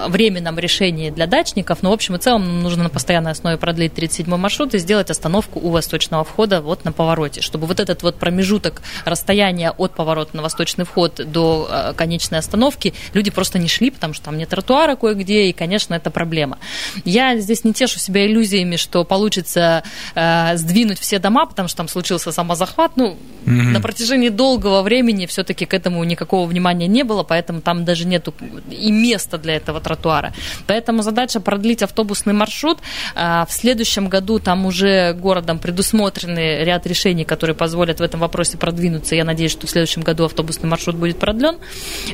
временном 0.08 0.58
решении 0.58 1.10
для 1.10 1.26
дачников, 1.26 1.82
но 1.82 1.90
в 1.90 1.92
общем 1.92 2.16
и 2.16 2.18
целом 2.18 2.62
нужно 2.62 2.84
на 2.84 2.88
постоянной 2.88 3.32
основе 3.32 3.56
продлить 3.56 3.94
37 3.94 4.36
маршрут 4.36 4.74
и 4.74 4.78
сделать 4.78 5.10
остановку 5.10 5.58
у 5.60 5.70
восточного 5.70 6.24
входа 6.24 6.60
вот 6.60 6.84
на 6.84 6.92
повороте, 6.92 7.40
чтобы 7.40 7.66
вот 7.66 7.80
этот 7.80 8.02
вот 8.02 8.16
промежуток 8.16 8.82
расстояния 9.04 9.70
от 9.70 9.94
поворота 9.94 10.36
на 10.36 10.42
восточный 10.42 10.84
вход 10.84 11.20
до 11.26 11.68
э, 11.70 11.92
конечной 11.94 12.38
остановки 12.38 12.94
люди 13.14 13.30
просто 13.30 13.58
не 13.58 13.68
шли, 13.68 13.90
потому 13.90 14.14
что 14.14 14.26
там 14.26 14.38
нет 14.38 14.48
тротуара 14.48 14.96
кое-где, 14.96 15.48
и, 15.48 15.52
конечно, 15.52 15.94
это 15.94 16.10
проблема. 16.10 16.58
Я 17.04 17.36
здесь 17.38 17.64
не 17.64 17.72
тешу 17.72 17.98
себя 17.98 18.26
иллюзиями, 18.26 18.76
что 18.76 19.04
получится 19.04 19.82
э, 20.14 20.56
сдвинуть 20.56 20.98
все 20.98 21.18
дома, 21.18 21.46
потому 21.46 21.68
что 21.68 21.78
там 21.78 21.88
случился 21.88 22.32
самозахват. 22.32 22.92
Ну, 22.96 23.16
mm-hmm. 23.44 23.50
на 23.72 23.80
протяжении 23.80 24.28
долгого 24.28 24.82
времени 24.82 25.26
все-таки 25.26 25.66
к 25.66 25.74
этому 25.74 26.02
никакого 26.04 26.46
внимания 26.46 26.86
не 26.86 27.02
было, 27.02 27.22
поэтому 27.22 27.60
там 27.60 27.84
даже 27.84 28.06
нету 28.06 28.34
и 28.70 28.90
места 28.90 29.38
для 29.38 29.56
этого 29.56 29.80
тротуара. 29.88 30.32
Поэтому 30.66 31.02
задача 31.02 31.40
продлить 31.40 31.82
автобусный 31.82 32.34
маршрут. 32.34 32.78
А, 33.14 33.46
в 33.46 33.52
следующем 33.52 34.08
году 34.08 34.38
там 34.38 34.66
уже 34.66 35.14
городом 35.14 35.58
предусмотрены 35.58 36.64
ряд 36.64 36.86
решений, 36.86 37.24
которые 37.24 37.56
позволят 37.56 38.00
в 38.00 38.02
этом 38.02 38.20
вопросе 38.20 38.58
продвинуться. 38.58 39.14
Я 39.14 39.24
надеюсь, 39.24 39.52
что 39.52 39.66
в 39.66 39.70
следующем 39.70 40.02
году 40.02 40.24
автобусный 40.24 40.68
маршрут 40.68 40.96
будет 40.96 41.18
продлен. 41.18 41.56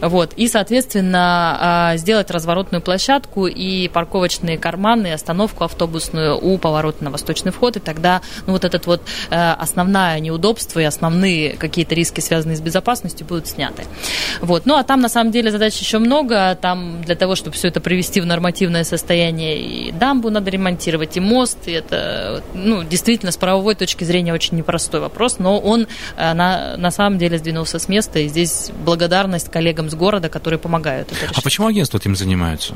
Вот. 0.00 0.34
И, 0.34 0.46
соответственно, 0.46 1.58
а, 1.60 1.96
сделать 1.96 2.30
разворотную 2.30 2.80
площадку 2.80 3.46
и 3.48 3.88
парковочные 3.88 4.56
карманы, 4.56 5.12
остановку 5.12 5.64
автобусную 5.64 6.38
у 6.40 6.58
поворота 6.58 7.02
на 7.02 7.10
восточный 7.10 7.50
вход. 7.50 7.76
И 7.76 7.80
тогда 7.80 8.20
ну, 8.46 8.52
вот 8.52 8.64
этот 8.64 8.86
вот 8.86 9.02
э, 9.30 9.52
основное 9.52 10.20
неудобство 10.20 10.78
и 10.78 10.84
основные 10.84 11.56
какие-то 11.56 11.94
риски, 11.94 12.20
связанные 12.20 12.56
с 12.56 12.60
безопасностью, 12.60 13.26
будут 13.26 13.48
сняты. 13.48 13.84
Вот. 14.40 14.66
Ну, 14.66 14.76
а 14.76 14.84
там, 14.84 15.00
на 15.00 15.08
самом 15.08 15.32
деле, 15.32 15.50
задач 15.50 15.76
еще 15.80 15.98
много. 15.98 16.56
Там 16.60 17.02
для 17.02 17.14
того, 17.14 17.34
чтобы 17.34 17.56
все 17.56 17.63
это 17.68 17.80
привести 17.80 18.20
в 18.20 18.26
нормативное 18.26 18.84
состояние. 18.84 19.60
И 19.60 19.92
дамбу 19.92 20.30
надо 20.30 20.50
ремонтировать, 20.50 21.16
и 21.16 21.20
мост. 21.20 21.58
И 21.66 21.72
это, 21.72 22.42
ну, 22.54 22.82
действительно, 22.84 23.32
с 23.32 23.36
правовой 23.36 23.74
точки 23.74 24.04
зрения 24.04 24.32
очень 24.32 24.56
непростой 24.56 25.00
вопрос, 25.00 25.38
но 25.38 25.58
он 25.58 25.86
э, 26.16 26.32
на, 26.34 26.76
на 26.76 26.90
самом 26.90 27.18
деле 27.18 27.38
сдвинулся 27.38 27.78
с 27.78 27.88
места, 27.88 28.18
и 28.20 28.28
здесь 28.28 28.70
благодарность 28.84 29.50
коллегам 29.50 29.90
с 29.90 29.94
города, 29.94 30.28
которые 30.28 30.58
помогают 30.58 31.10
это 31.12 31.22
решить. 31.22 31.38
А 31.38 31.42
почему 31.42 31.66
агентство 31.66 31.98
этим 31.98 32.16
занимается? 32.16 32.74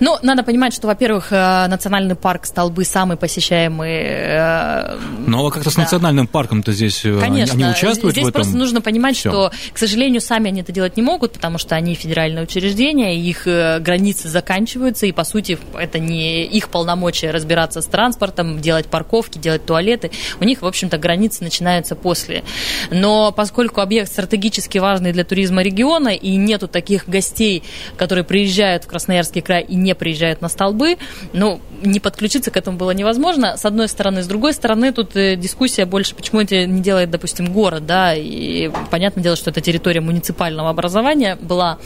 Ну, 0.00 0.16
надо 0.22 0.42
понимать, 0.42 0.74
что, 0.74 0.86
во-первых, 0.86 1.32
э, 1.32 1.66
национальный 1.68 2.14
парк 2.14 2.46
Столбы 2.46 2.84
самый 2.84 3.16
посещаемый. 3.16 3.92
Э, 3.92 4.96
но 5.26 5.38
ну, 5.38 5.46
а 5.46 5.50
как-то 5.50 5.70
да. 5.70 5.70
с 5.70 5.76
национальным 5.76 6.26
парком-то 6.26 6.72
здесь 6.72 7.02
Конечно. 7.02 7.54
они 7.54 7.64
участвуют 7.64 8.14
здесь 8.14 8.24
в 8.24 8.28
этом? 8.28 8.42
просто 8.42 8.56
нужно 8.56 8.80
понимать, 8.80 9.16
Все. 9.16 9.30
что, 9.30 9.52
к 9.72 9.78
сожалению, 9.78 10.20
сами 10.20 10.48
они 10.48 10.62
это 10.62 10.72
делать 10.72 10.96
не 10.96 11.02
могут, 11.02 11.34
потому 11.34 11.58
что 11.58 11.74
они 11.76 11.94
федеральное 11.94 12.42
учреждение, 12.42 13.16
их 13.18 13.44
границы 13.44 13.97
границы 13.98 14.28
заканчиваются, 14.28 15.06
и, 15.06 15.12
по 15.12 15.24
сути, 15.24 15.58
это 15.76 15.98
не 15.98 16.44
их 16.44 16.68
полномочия 16.68 17.32
разбираться 17.32 17.82
с 17.82 17.86
транспортом, 17.86 18.60
делать 18.60 18.86
парковки, 18.86 19.38
делать 19.38 19.66
туалеты. 19.66 20.12
У 20.40 20.44
них, 20.44 20.62
в 20.62 20.66
общем-то, 20.66 20.98
границы 20.98 21.42
начинаются 21.42 21.96
после. 21.96 22.44
Но 22.90 23.32
поскольку 23.32 23.80
объект 23.80 24.10
стратегически 24.10 24.78
важный 24.78 25.12
для 25.12 25.24
туризма 25.24 25.62
региона, 25.62 26.10
и 26.10 26.36
нету 26.36 26.68
таких 26.68 27.08
гостей, 27.08 27.64
которые 27.96 28.24
приезжают 28.24 28.84
в 28.84 28.86
Красноярский 28.86 29.42
край 29.42 29.64
и 29.64 29.74
не 29.74 29.94
приезжают 29.94 30.42
на 30.42 30.48
столбы, 30.48 30.96
ну, 31.32 31.60
не 31.82 31.98
подключиться 31.98 32.50
к 32.52 32.56
этому 32.56 32.76
было 32.76 32.92
невозможно, 32.92 33.56
с 33.56 33.64
одной 33.64 33.88
стороны. 33.88 34.22
С 34.22 34.26
другой 34.26 34.52
стороны, 34.52 34.92
тут 34.92 35.16
э, 35.16 35.34
дискуссия 35.36 35.86
больше, 35.86 36.14
почему 36.14 36.40
это 36.40 36.66
не 36.66 36.82
делает, 36.82 37.10
допустим, 37.10 37.52
город, 37.52 37.84
да, 37.86 38.14
и 38.14 38.70
понятное 38.90 39.24
дело, 39.24 39.36
что 39.36 39.50
это 39.50 39.60
территория 39.60 40.00
муниципального 40.00 40.70
образования 40.70 41.36
была. 41.40 41.78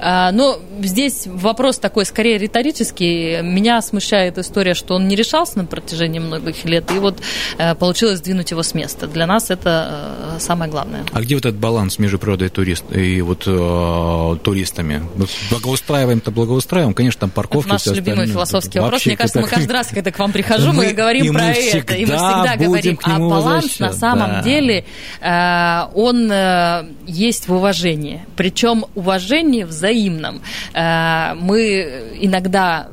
А, 0.00 0.32
но 0.32 0.58
здесь 0.80 1.26
вопрос 1.26 1.59
вопрос 1.60 1.78
такой, 1.78 2.06
скорее, 2.06 2.38
риторический. 2.38 3.42
Меня 3.42 3.82
смущает 3.82 4.38
история, 4.38 4.72
что 4.72 4.94
он 4.94 5.08
не 5.08 5.14
решался 5.14 5.58
на 5.58 5.66
протяжении 5.66 6.18
многих 6.18 6.64
лет, 6.64 6.90
и 6.90 6.98
вот 6.98 7.18
э, 7.58 7.74
получилось 7.74 8.18
сдвинуть 8.20 8.50
его 8.50 8.62
с 8.62 8.72
места. 8.72 9.06
Для 9.06 9.26
нас 9.26 9.50
это 9.50 10.36
э, 10.36 10.40
самое 10.40 10.70
главное. 10.70 11.04
А 11.12 11.20
где 11.20 11.34
вот 11.34 11.44
этот 11.44 11.60
баланс 11.60 11.98
между 11.98 12.18
природой 12.18 12.46
и, 12.46 12.50
турист, 12.50 12.84
и 12.96 13.20
вот 13.20 13.42
э, 13.46 14.36
туристами? 14.42 15.02
Благоустраиваем-то 15.50 16.30
благоустраиваем, 16.30 16.94
конечно, 16.94 17.20
там 17.20 17.30
парковки. 17.30 17.66
Это 17.66 17.74
наш 17.74 17.96
любимый 17.96 18.26
философский 18.26 18.80
вопрос. 18.80 19.04
Мне 19.04 19.18
кажется, 19.18 19.40
мы 19.42 19.48
каждый 19.48 19.72
раз, 19.72 19.88
когда 19.88 20.10
к 20.10 20.18
вам 20.18 20.32
прихожу, 20.40 20.68
мы, 20.68 20.86
мы 20.86 20.92
говорим 20.94 21.26
и 21.26 21.28
про 21.28 21.42
мы 21.42 21.50
это, 21.50 21.94
и 21.94 22.06
мы 22.06 22.16
всегда 22.16 22.56
говорим. 22.56 22.98
А 23.02 23.18
баланс 23.18 23.78
на 23.78 23.92
самом 23.92 24.30
да. 24.30 24.42
деле, 24.42 24.86
э, 25.20 25.80
он 25.94 26.32
э, 26.32 26.86
есть 27.06 27.48
в 27.48 27.52
уважении. 27.52 28.24
Причем 28.34 28.86
уважение 28.94 29.66
взаимном. 29.66 30.40
Э, 30.72 31.34
мы 31.50 32.12
иногда 32.20 32.88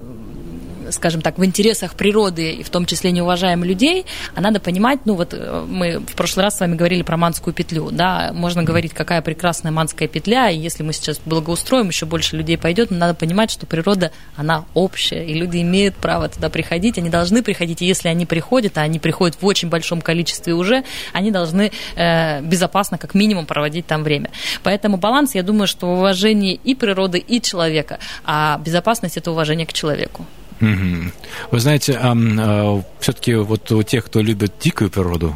скажем 0.92 1.22
так, 1.22 1.38
в 1.38 1.46
интересах 1.46 1.96
природы, 1.96 2.52
и 2.52 2.64
в 2.64 2.70
том 2.70 2.86
числе 2.86 3.12
не 3.12 3.22
уважаем 3.22 3.64
людей, 3.64 4.06
а 4.36 4.42
надо 4.42 4.60
понимать, 4.60 5.00
ну 5.06 5.16
вот 5.16 5.34
э, 5.34 5.66
мы 5.68 6.00
в 6.00 6.16
прошлый 6.16 6.44
раз 6.44 6.58
с 6.58 6.60
вами 6.60 6.76
говорили 6.76 7.02
про 7.02 7.18
Манскую 7.18 7.54
петлю, 7.54 7.90
да, 7.92 8.32
можно 8.34 8.64
говорить, 8.64 8.94
какая 8.94 9.22
прекрасная 9.22 9.72
Манская 9.72 10.08
петля, 10.08 10.50
и 10.50 10.58
если 10.58 10.84
мы 10.84 10.94
сейчас 10.94 11.20
благоустроим, 11.26 11.90
еще 11.90 12.06
больше 12.06 12.38
людей 12.38 12.58
пойдет, 12.58 12.92
но 12.92 12.98
надо 12.98 13.14
понимать, 13.14 13.52
что 13.52 13.66
природа, 13.66 14.12
она 14.36 14.66
общая, 14.74 15.26
и 15.26 15.34
люди 15.34 15.62
имеют 15.62 15.96
право 15.96 16.30
туда 16.30 16.50
приходить, 16.50 16.98
они 16.98 17.10
должны 17.10 17.44
приходить, 17.44 17.82
и 17.82 17.86
если 17.86 18.08
они 18.08 18.26
приходят, 18.26 18.78
а 18.78 18.82
они 18.82 19.00
приходят 19.00 19.42
в 19.42 19.46
очень 19.46 19.70
большом 19.70 20.02
количестве 20.02 20.54
уже, 20.54 20.84
они 21.14 21.32
должны 21.32 21.72
э, 21.96 22.42
безопасно, 22.42 22.98
как 22.98 23.14
минимум, 23.14 23.46
проводить 23.46 23.88
там 23.88 24.04
время. 24.04 24.30
Поэтому 24.64 24.98
баланс, 24.98 25.36
я 25.36 25.44
думаю, 25.44 25.68
что 25.68 25.88
уважение 25.88 26.56
и 26.56 26.76
природы, 26.76 27.20
и 27.20 27.42
человека, 27.42 28.00
а 28.26 28.60
безопасность– 28.60 29.18
это 29.18 29.32
уважение 29.32 29.66
к 29.66 29.74
человеку. 29.74 30.26
Вы 30.60 31.60
знаете, 31.60 32.00
а, 32.02 32.84
все-таки 33.00 33.36
вот 33.36 33.72
у 33.72 33.84
тех, 33.84 34.06
кто 34.06 34.22
любит 34.22 34.54
дикую 34.60 34.90
природу, 34.90 35.36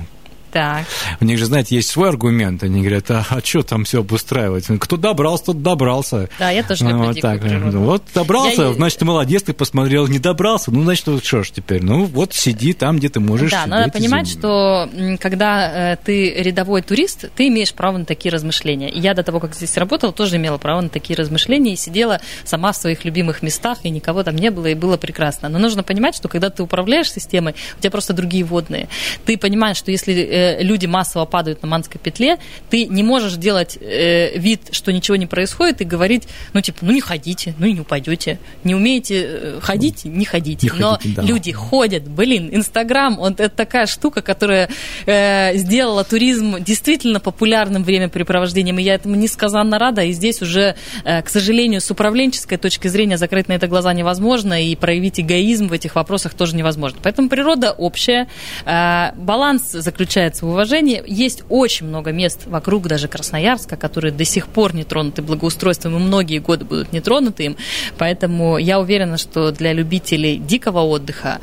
так. 0.52 0.86
У 1.20 1.26
них 1.26 1.38
же, 1.38 1.46
знаете, 1.46 1.76
есть 1.76 1.90
свой 1.90 2.10
аргумент. 2.10 2.64
Они 2.64 2.82
говорят, 2.82 3.10
а, 3.12 3.26
а 3.30 3.42
что 3.44 3.64
там 3.64 3.86
все 3.86 4.00
обустраивать? 4.00 4.66
Кто 4.80 4.98
добрался, 4.98 5.46
тот 5.46 5.64
добрался. 5.64 6.30
Да, 6.40 6.50
я 6.50 6.64
тоже 6.64 6.86
люблю 6.86 7.06
вот 7.06 7.22
так. 7.22 7.42
Вот 7.42 8.04
добрался, 8.14 8.64
я... 8.64 8.74
значит, 8.74 9.02
молодец, 9.02 9.44
ты 9.44 9.54
посмотрел, 9.54 10.08
не 10.08 10.20
добрался. 10.20 10.72
Ну, 10.72 10.84
значит, 10.84 11.08
вот 11.08 11.26
что 11.26 11.44
ж 11.44 11.52
теперь? 11.52 11.84
Ну, 11.84 12.06
вот 12.06 12.34
сиди 12.34 12.74
там, 12.74 12.98
где 12.98 13.10
ты 13.10 13.20
можешь 13.20 13.52
Да, 13.52 13.66
надо 13.66 13.92
понимать, 13.92 14.28
зиму. 14.28 14.40
что 14.40 14.90
когда 15.20 15.94
э, 15.94 15.98
ты 16.04 16.34
рядовой 16.34 16.82
турист, 16.82 17.26
ты 17.36 17.48
имеешь 17.48 17.74
право 17.74 17.98
на 17.98 18.06
такие 18.06 18.32
размышления. 18.32 18.90
И 18.90 19.00
я 19.00 19.14
до 19.14 19.24
того, 19.24 19.40
как 19.40 19.56
здесь 19.56 19.78
работала, 19.78 20.14
тоже 20.14 20.38
имела 20.38 20.58
право 20.58 20.82
на 20.82 20.90
такие 20.90 21.18
размышления 21.18 21.74
и 21.74 21.76
сидела 21.76 22.20
сама 22.44 22.72
в 22.72 22.76
своих 22.76 23.06
любимых 23.06 23.42
местах, 23.42 23.80
и 23.84 23.90
никого 23.90 24.24
там 24.24 24.36
не 24.36 24.52
было, 24.52 24.68
и 24.68 24.76
было 24.76 24.98
прекрасно. 24.98 25.50
Но 25.50 25.60
нужно 25.60 25.84
понимать, 25.84 26.16
что 26.16 26.28
когда 26.28 26.50
ты 26.50 26.64
управляешь 26.64 27.12
системой, 27.12 27.56
у 27.78 27.82
тебя 27.82 27.92
просто 27.92 28.14
другие 28.14 28.44
водные. 28.44 28.88
Ты 29.26 29.38
понимаешь, 29.38 29.78
что 29.78 29.92
если 29.92 30.14
э, 30.42 30.64
люди 30.64 30.86
массово 30.86 31.26
падают 31.26 31.62
на 31.62 31.68
манской 31.68 32.00
петле, 32.00 32.38
ты 32.70 32.86
не 32.86 33.04
можешь 33.04 33.36
делать 33.36 33.78
э, 33.80 34.38
вид, 34.38 34.70
что 34.72 34.92
ничего 34.92 35.16
не 35.16 35.26
происходит, 35.26 35.82
и 35.82 35.86
говорить, 35.86 36.28
ну, 36.54 36.62
типа, 36.62 36.80
ну, 36.82 36.92
не 36.92 37.02
ходите, 37.02 37.54
ну, 37.58 37.66
и 37.66 37.74
не 37.74 37.82
упадете. 37.82 38.40
Не 38.64 38.76
умеете 38.76 39.24
э, 39.26 39.60
ходить, 39.62 40.06
не 40.06 40.26
ходите. 40.26 40.70
Не 40.74 40.80
Но 40.80 40.92
ходите, 40.94 41.16
да. 41.16 41.22
люди 41.22 41.52
ходят. 41.52 42.08
Блин, 42.08 42.50
Инстаграм, 42.52 43.20
он, 43.20 43.34
это 43.34 43.50
такая 43.50 43.86
штука, 43.86 44.22
которая 44.22 44.70
э, 45.06 45.58
сделала 45.58 46.04
туризм 46.04 46.64
действительно 46.64 47.20
популярным 47.20 47.84
времяпрепровождением, 47.84 48.80
и 48.80 48.84
я 48.84 48.96
этому 48.96 49.16
несказанно 49.16 49.78
рада, 49.78 50.04
и 50.04 50.12
здесь 50.12 50.42
уже, 50.42 50.76
э, 51.04 51.22
к 51.22 51.30
сожалению, 51.30 51.82
с 51.82 51.92
управленческой 51.92 52.58
точки 52.58 52.88
зрения 52.88 53.18
закрыть 53.18 53.48
на 53.48 53.54
это 53.54 53.68
глаза 53.68 53.94
невозможно, 53.94 54.64
и 54.64 54.76
проявить 54.76 55.20
эгоизм 55.20 55.68
в 55.68 55.74
этих 55.74 55.96
вопросах 55.96 56.34
тоже 56.34 56.56
невозможно. 56.56 57.00
Поэтому 57.04 57.30
природа 57.30 57.72
общая, 57.72 58.28
э, 58.66 59.12
баланс 59.16 59.72
заключается 59.72 60.31
нуждается 60.32 60.46
в 60.46 60.50
уважении. 60.50 61.04
Есть 61.06 61.44
очень 61.50 61.88
много 61.88 62.12
мест 62.12 62.42
вокруг 62.46 62.88
даже 62.88 63.08
Красноярска, 63.08 63.76
которые 63.76 64.12
до 64.12 64.26
сих 64.26 64.48
пор 64.48 64.74
не 64.74 64.84
тронуты 64.84 65.22
благоустройством, 65.22 65.96
и 65.96 66.00
многие 66.00 66.40
годы 66.40 66.66
будут 66.66 66.94
не 66.94 67.02
тронуты 67.02 67.44
им. 67.44 67.58
Поэтому 67.98 68.58
я 68.58 68.80
уверена, 68.80 69.18
что 69.18 69.52
для 69.52 69.74
любителей 69.74 70.38
дикого 70.38 70.80
отдыха 70.80 71.40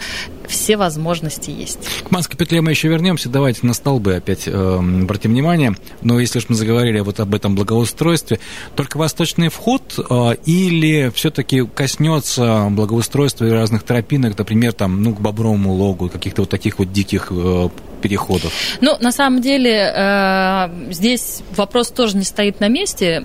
все 0.47 0.77
возможности 0.77 1.51
есть. 1.51 1.79
К 2.09 2.11
Манской 2.11 2.37
петле 2.39 2.61
мы 2.63 2.71
еще 2.71 2.89
вернемся. 2.89 3.29
Давайте 3.29 3.67
на 3.67 3.75
столбы 3.75 4.15
опять 4.15 4.45
э, 4.47 4.79
обратим 5.03 5.33
внимание. 5.33 5.75
Но 6.03 6.19
если 6.19 6.39
уж 6.39 6.49
мы 6.49 6.55
заговорили 6.55 7.01
вот 7.01 7.21
об 7.21 7.35
этом 7.35 7.55
благоустройстве, 7.55 8.41
только 8.75 8.97
восточный 8.97 9.49
вход 9.49 9.83
э, 9.99 10.37
или 10.47 11.11
все-таки 11.15 11.67
коснется 11.67 12.69
благоустройства 12.71 13.45
и 13.45 13.51
разных 13.51 13.83
тропинок, 13.83 14.39
например, 14.39 14.73
там, 14.73 15.03
ну, 15.03 15.15
к 15.15 15.21
Бобровому 15.21 15.75
логу, 15.75 16.09
каких-то 16.09 16.43
вот 16.43 16.51
таких 16.51 16.79
вот 16.79 16.93
диких 16.93 17.29
э, 17.31 17.69
переходов? 17.99 18.53
Ну, 18.81 18.97
на 19.01 19.13
самом 19.13 19.41
деле, 19.41 19.93
э, 19.95 20.69
здесь 20.91 21.43
вопрос 21.57 21.91
тоже 21.91 22.17
не 22.17 22.25
стоит 22.25 22.61
на 22.61 22.69
месте. 22.69 23.25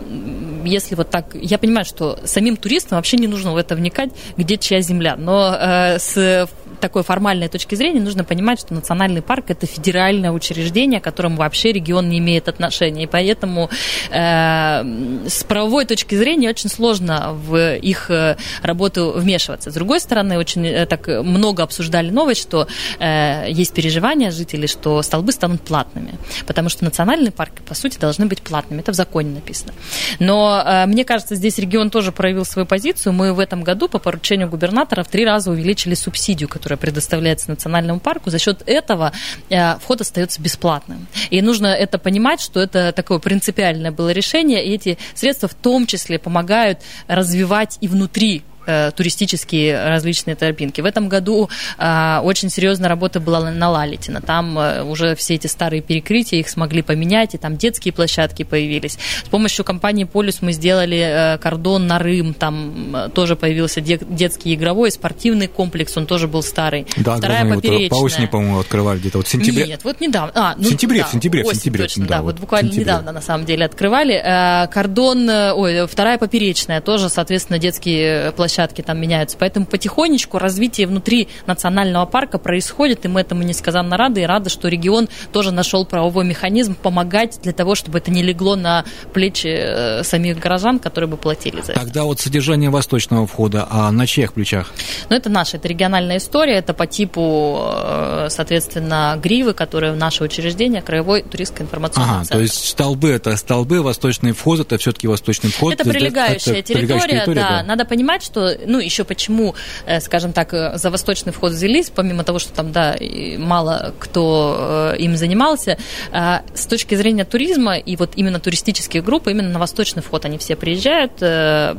Если 0.65 0.95
вот 0.95 1.09
так... 1.09 1.27
Я 1.33 1.57
понимаю, 1.57 1.85
что 1.85 2.19
самим 2.25 2.57
туристам 2.57 2.97
вообще 2.97 3.17
не 3.17 3.27
нужно 3.27 3.53
в 3.53 3.57
это 3.57 3.75
вникать, 3.75 4.11
где 4.37 4.57
чья 4.57 4.81
земля. 4.81 5.15
Но 5.17 5.55
э, 5.59 5.99
с 5.99 6.47
такой 6.83 7.03
формальной 7.03 7.47
точки 7.47 7.75
зрения 7.75 8.01
нужно 8.01 8.25
понимать, 8.25 8.59
что 8.59 8.73
национальный 8.73 9.21
парк 9.21 9.45
это 9.47 9.65
федеральное 9.65 10.31
учреждение, 10.31 10.99
к 10.99 11.03
которому 11.05 11.37
вообще 11.37 11.71
регион 11.71 12.09
не 12.09 12.17
имеет 12.19 12.49
отношения. 12.49 13.03
И 13.03 13.07
поэтому 13.07 13.69
э, 14.09 14.83
с 15.29 15.43
правовой 15.45 15.85
точки 15.85 16.15
зрения 16.15 16.49
очень 16.49 16.69
сложно 16.69 17.31
в 17.31 17.77
их 17.77 18.11
э, 18.11 18.35
работу 18.61 19.13
вмешиваться. 19.15 19.71
С 19.71 19.73
другой 19.73 20.01
стороны, 20.01 20.37
очень 20.37 20.67
э, 20.67 20.85
так 20.85 21.07
много 21.07 21.63
обсуждали 21.63 22.09
новость, 22.09 22.41
что 22.41 22.67
э, 22.99 23.45
есть 23.47 23.73
переживания 23.73 24.31
жителей, 24.31 24.67
что 24.67 25.01
столбы 25.03 25.31
станут 25.31 25.61
платными. 25.61 26.15
Потому 26.45 26.67
что 26.67 26.83
национальные 26.83 27.31
парки, 27.31 27.61
по 27.65 27.75
сути, 27.75 27.97
должны 27.97 28.25
быть 28.25 28.41
платными. 28.41 28.81
Это 28.81 28.91
в 28.91 28.95
законе 28.95 29.35
написано. 29.35 29.71
Но 30.19 30.61
э, 30.65 30.85
мне 30.85 31.05
кажется, 31.05 31.35
здесь 31.35 31.57
регион 31.59 31.89
тоже 31.89 32.11
проявил 32.11 32.43
свою 32.43 32.65
позицию. 32.65 33.13
Мы 33.13 33.31
в 33.31 33.39
этом 33.39 33.63
году 33.63 33.87
по 33.87 33.99
поручению 33.99 34.49
губернатора 34.49 35.03
в 35.03 35.07
три 35.07 35.23
раза 35.23 35.49
увеличили 35.49 35.93
субсидию, 35.93 36.49
которую 36.49 36.72
которая 36.73 36.77
предоставляется 36.77 37.49
национальному 37.49 37.99
парку, 37.99 38.29
за 38.29 38.39
счет 38.39 38.63
этого 38.65 39.11
э, 39.49 39.77
вход 39.79 40.01
остается 40.01 40.41
бесплатным. 40.41 41.07
И 41.29 41.41
нужно 41.41 41.67
это 41.67 41.97
понимать, 41.97 42.41
что 42.41 42.59
это 42.59 42.91
такое 42.91 43.19
принципиальное 43.19 43.91
было 43.91 44.11
решение, 44.11 44.65
и 44.65 44.73
эти 44.73 44.97
средства 45.13 45.47
в 45.47 45.53
том 45.53 45.85
числе 45.85 46.17
помогают 46.17 46.79
развивать 47.07 47.77
и 47.81 47.87
внутри 47.87 48.43
э, 48.65 48.91
туристические 48.95 49.87
различные 49.87 50.35
тропинки. 50.35 50.81
В 50.81 50.85
этом 50.85 51.09
году 51.09 51.49
э, 51.77 52.19
очень 52.23 52.49
серьезная 52.49 52.89
работа 52.89 53.19
была 53.19 53.51
на 53.51 53.69
Лалитина. 53.69 54.21
Там 54.21 54.57
э, 54.57 54.83
уже 54.83 55.15
все 55.15 55.35
эти 55.35 55.47
старые 55.47 55.81
перекрытия, 55.81 56.39
их 56.39 56.49
смогли 56.49 56.81
поменять, 56.81 57.33
и 57.35 57.37
там 57.37 57.57
детские 57.57 57.93
площадки 57.93 58.43
появились. 58.43 58.97
С 59.25 59.29
помощью 59.29 59.65
компании 59.65 60.03
«Полюс» 60.05 60.41
мы 60.41 60.53
сделали 60.53 60.97
э, 60.97 61.37
кордон 61.37 61.87
на 61.87 61.99
Рым, 61.99 62.33
там 62.33 62.95
э, 62.95 63.09
тоже 63.13 63.35
появился 63.35 63.81
де- 63.81 63.99
детский 64.01 64.53
игровой, 64.53 64.91
спортивный 64.91 65.47
комплекс, 65.47 65.95
он 65.97 66.05
тоже 66.05 66.27
был 66.27 66.43
старый. 66.43 66.87
Да, 66.97 67.17
Вторая 67.17 67.45
поперечная. 67.53 67.89
Вот 67.89 67.99
по 67.99 68.03
осени, 68.03 68.25
по-моему, 68.25 68.59
открывали 68.59 68.99
где-то 68.99 69.17
вот 69.19 69.27
в 69.27 69.29
сентябре. 69.29 69.67
Нет, 69.67 69.81
вот 69.83 69.99
недавно. 70.01 70.31
А, 70.35 70.55
ну, 70.57 70.63
в 70.63 70.67
сентябре, 70.67 71.01
да, 71.01 71.07
в 71.07 71.11
сентябре, 71.11 71.43
осень, 71.43 71.51
в 71.51 71.55
сентябре. 71.55 71.83
Точно, 71.83 72.05
да, 72.05 72.17
да, 72.17 72.21
вот 72.21 72.39
буквально 72.39 72.71
недавно, 72.71 73.11
на 73.11 73.21
самом 73.21 73.45
деле, 73.45 73.65
открывали. 73.65 74.15
Э, 74.15 74.67
кордон, 74.67 75.29
э, 75.29 75.51
ой, 75.53 75.87
вторая 75.87 76.17
поперечная, 76.17 76.81
тоже, 76.81 77.09
соответственно, 77.09 77.59
детские 77.59 78.31
площадки 78.31 78.52
площадки 78.53 78.81
там 78.81 78.99
меняются. 78.99 79.35
Поэтому 79.39 79.65
потихонечку 79.65 80.37
развитие 80.37 80.87
внутри 80.87 81.27
национального 81.47 82.05
парка 82.05 82.37
происходит, 82.37 83.05
и 83.05 83.07
мы 83.07 83.21
этому 83.21 83.43
несказанно 83.43 83.97
рады, 83.97 84.21
и 84.21 84.25
рады, 84.25 84.49
что 84.49 84.67
регион 84.67 85.09
тоже 85.31 85.51
нашел 85.51 85.85
правовой 85.85 86.25
механизм 86.25 86.75
помогать 86.75 87.39
для 87.41 87.51
того, 87.51 87.75
чтобы 87.75 87.97
это 87.97 88.11
не 88.11 88.21
легло 88.21 88.55
на 88.55 88.85
плечи 89.13 89.47
э, 89.47 90.03
самих 90.03 90.37
горожан, 90.37 90.79
которые 90.79 91.09
бы 91.09 91.17
платили 91.17 91.61
за 91.61 91.71
это. 91.71 91.81
Тогда 91.81 92.03
вот 92.03 92.19
содержание 92.19 92.69
восточного 92.69 93.25
входа, 93.25 93.67
а 93.69 93.91
на 93.91 94.05
чьих 94.05 94.33
плечах? 94.33 94.71
Ну, 95.09 95.15
это 95.15 95.29
наша, 95.29 95.57
это 95.57 95.67
региональная 95.67 96.17
история, 96.17 96.53
это 96.53 96.73
по 96.73 96.85
типу, 96.85 97.59
э, 97.75 98.27
соответственно, 98.29 99.19
гривы, 99.21 99.53
которые 99.53 99.93
в 99.93 99.97
наше 99.97 100.23
учреждение, 100.23 100.81
Краевой 100.81 101.23
туристско 101.23 101.63
информационный 101.63 102.09
ага, 102.09 102.19
центр. 102.19 102.33
то 102.33 102.41
есть 102.41 102.67
столбы– 102.67 103.09
это 103.11 103.35
столбы, 103.37 103.81
восточный 103.81 104.33
вход– 104.33 104.59
это 104.59 104.77
все-таки 104.77 105.07
восточный 105.07 105.49
вход. 105.49 105.73
Это 105.73 105.89
прилегающая 105.89 106.53
это, 106.53 106.61
территория, 106.61 106.87
прилегающая 106.87 107.23
территория, 107.25 107.41
да. 107.41 107.61
да. 107.61 107.63
Надо 107.63 107.85
понимать, 107.85 108.23
что 108.23 108.42
ну, 108.65 108.79
еще 108.79 109.03
почему, 109.03 109.55
э, 109.85 109.99
скажем 109.99 110.33
так, 110.33 110.53
э, 110.53 110.77
за 110.77 110.89
восточный 110.89 111.31
вход 111.31 111.51
взялись, 111.51 111.89
помимо 111.89 112.23
того, 112.23 112.39
что 112.39 112.53
там, 112.53 112.71
да, 112.71 112.95
мало 113.37 113.93
кто 113.99 114.93
э, 114.93 114.97
им 114.99 115.15
занимался, 115.17 115.77
с 116.11 116.65
точки 116.67 116.95
зрения 116.95 117.25
туризма 117.25 117.77
и 117.77 117.95
вот 117.95 118.11
именно 118.15 118.39
туристические 118.39 119.01
группы, 119.01 119.31
именно 119.31 119.49
на 119.49 119.59
восточный 119.59 120.01
вход 120.01 120.25
они 120.25 120.37
все 120.37 120.55
приезжают, 120.55 121.13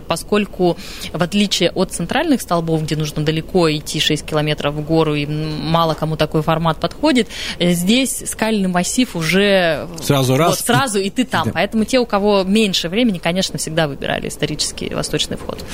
поскольку 0.07 0.77
в 1.13 1.23
отличие 1.23 1.71
от 1.71 1.93
центральных 1.93 2.41
столбов, 2.41 2.83
где 2.83 2.97
нужно 2.97 3.25
далеко 3.25 3.71
идти 3.71 4.01
6 4.01 4.25
километров 4.25 4.75
в 4.75 4.85
гору, 4.85 5.15
и 5.15 5.27
мало 5.27 5.95
кому 5.95 6.17
такой 6.17 6.43
формат 6.43 6.79
подходит, 6.79 7.29
здесь 7.59 8.25
скальный 8.27 8.69
массив 8.69 9.15
уже... 9.17 9.89
Сразу 10.01 10.37
раз. 10.37 10.51
Вот, 10.51 10.59
сразу, 10.61 10.99
и 10.99 11.11
ты 11.11 11.25
там. 11.25 11.51
Поэтому 11.53 11.85
те, 11.85 11.99
у 11.99 12.07
кого 12.07 12.45
меньше 12.45 12.89
времени, 12.89 13.19
конечно, 13.19 13.59
всегда 13.59 13.89
выбирали 13.89 14.29
исторический 14.29 14.95
восточный 14.95 15.37
вход. 15.37 15.65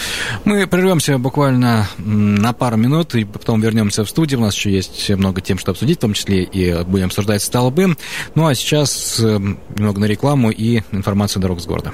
Мы 0.44 0.66
прервемся 0.80 1.18
буквально 1.18 1.86
на 1.98 2.54
пару 2.54 2.78
минут 2.78 3.14
и 3.14 3.24
потом 3.24 3.60
вернемся 3.60 4.02
в 4.02 4.08
студию. 4.08 4.40
У 4.40 4.42
нас 4.44 4.54
еще 4.54 4.72
есть 4.72 5.10
много 5.10 5.42
тем, 5.42 5.58
что 5.58 5.72
обсудить, 5.72 5.98
в 5.98 6.00
том 6.00 6.14
числе 6.14 6.42
и 6.42 6.82
будем 6.84 7.06
обсуждать 7.06 7.42
столбы. 7.42 7.96
Ну 8.34 8.46
а 8.46 8.54
сейчас 8.54 9.18
немного 9.18 10.00
на 10.00 10.06
рекламу 10.06 10.50
и 10.50 10.80
информацию 10.90 11.42
дорог 11.42 11.60
с 11.60 11.66
города. 11.66 11.92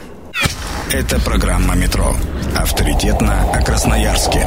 Это 0.92 1.18
программа 1.18 1.74
«Метро». 1.74 2.14
Авторитетно 2.54 3.50
о 3.52 3.60
Красноярске. 3.60 4.46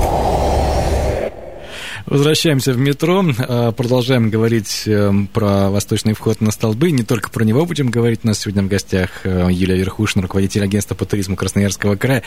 Возвращаемся 2.10 2.74
в 2.74 2.78
метро, 2.80 3.24
а, 3.38 3.72
продолжаем 3.72 4.32
говорить 4.32 4.88
эм, 4.88 5.28
про 5.28 5.70
восточный 5.70 6.14
вход 6.14 6.42
на 6.42 6.50
столбы. 6.50 6.90
Не 6.90 7.04
только 7.04 7.30
про 7.30 7.44
него 7.44 7.68
будем 7.68 7.92
говорить. 7.92 8.22
У 8.24 8.28
нас 8.28 8.40
сегодня 8.40 8.64
в 8.64 8.68
гостях 8.68 9.12
э, 9.26 9.50
Юлия 9.52 9.76
Верхушина, 9.78 10.24
руководитель 10.24 10.64
агентства 10.64 10.96
по 10.96 11.06
туризму 11.06 11.36
Красноярского 11.36 11.98
края. 11.98 12.24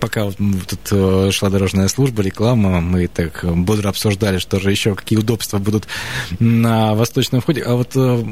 Пока 0.00 0.32
тут 0.32 0.80
э, 0.90 1.30
шла 1.30 1.48
дорожная 1.48 1.86
служба, 1.86 2.24
реклама, 2.24 2.80
мы 2.80 3.06
так 3.06 3.44
бодро 3.44 3.90
обсуждали, 3.90 4.38
что 4.38 4.58
же 4.58 4.72
еще, 4.72 4.96
какие 4.96 5.20
удобства 5.20 5.58
будут 5.58 5.86
на 6.40 6.96
восточном 6.96 7.40
входе. 7.40 7.62
А 7.62 7.76
вот 7.76 7.92
э, 7.94 8.24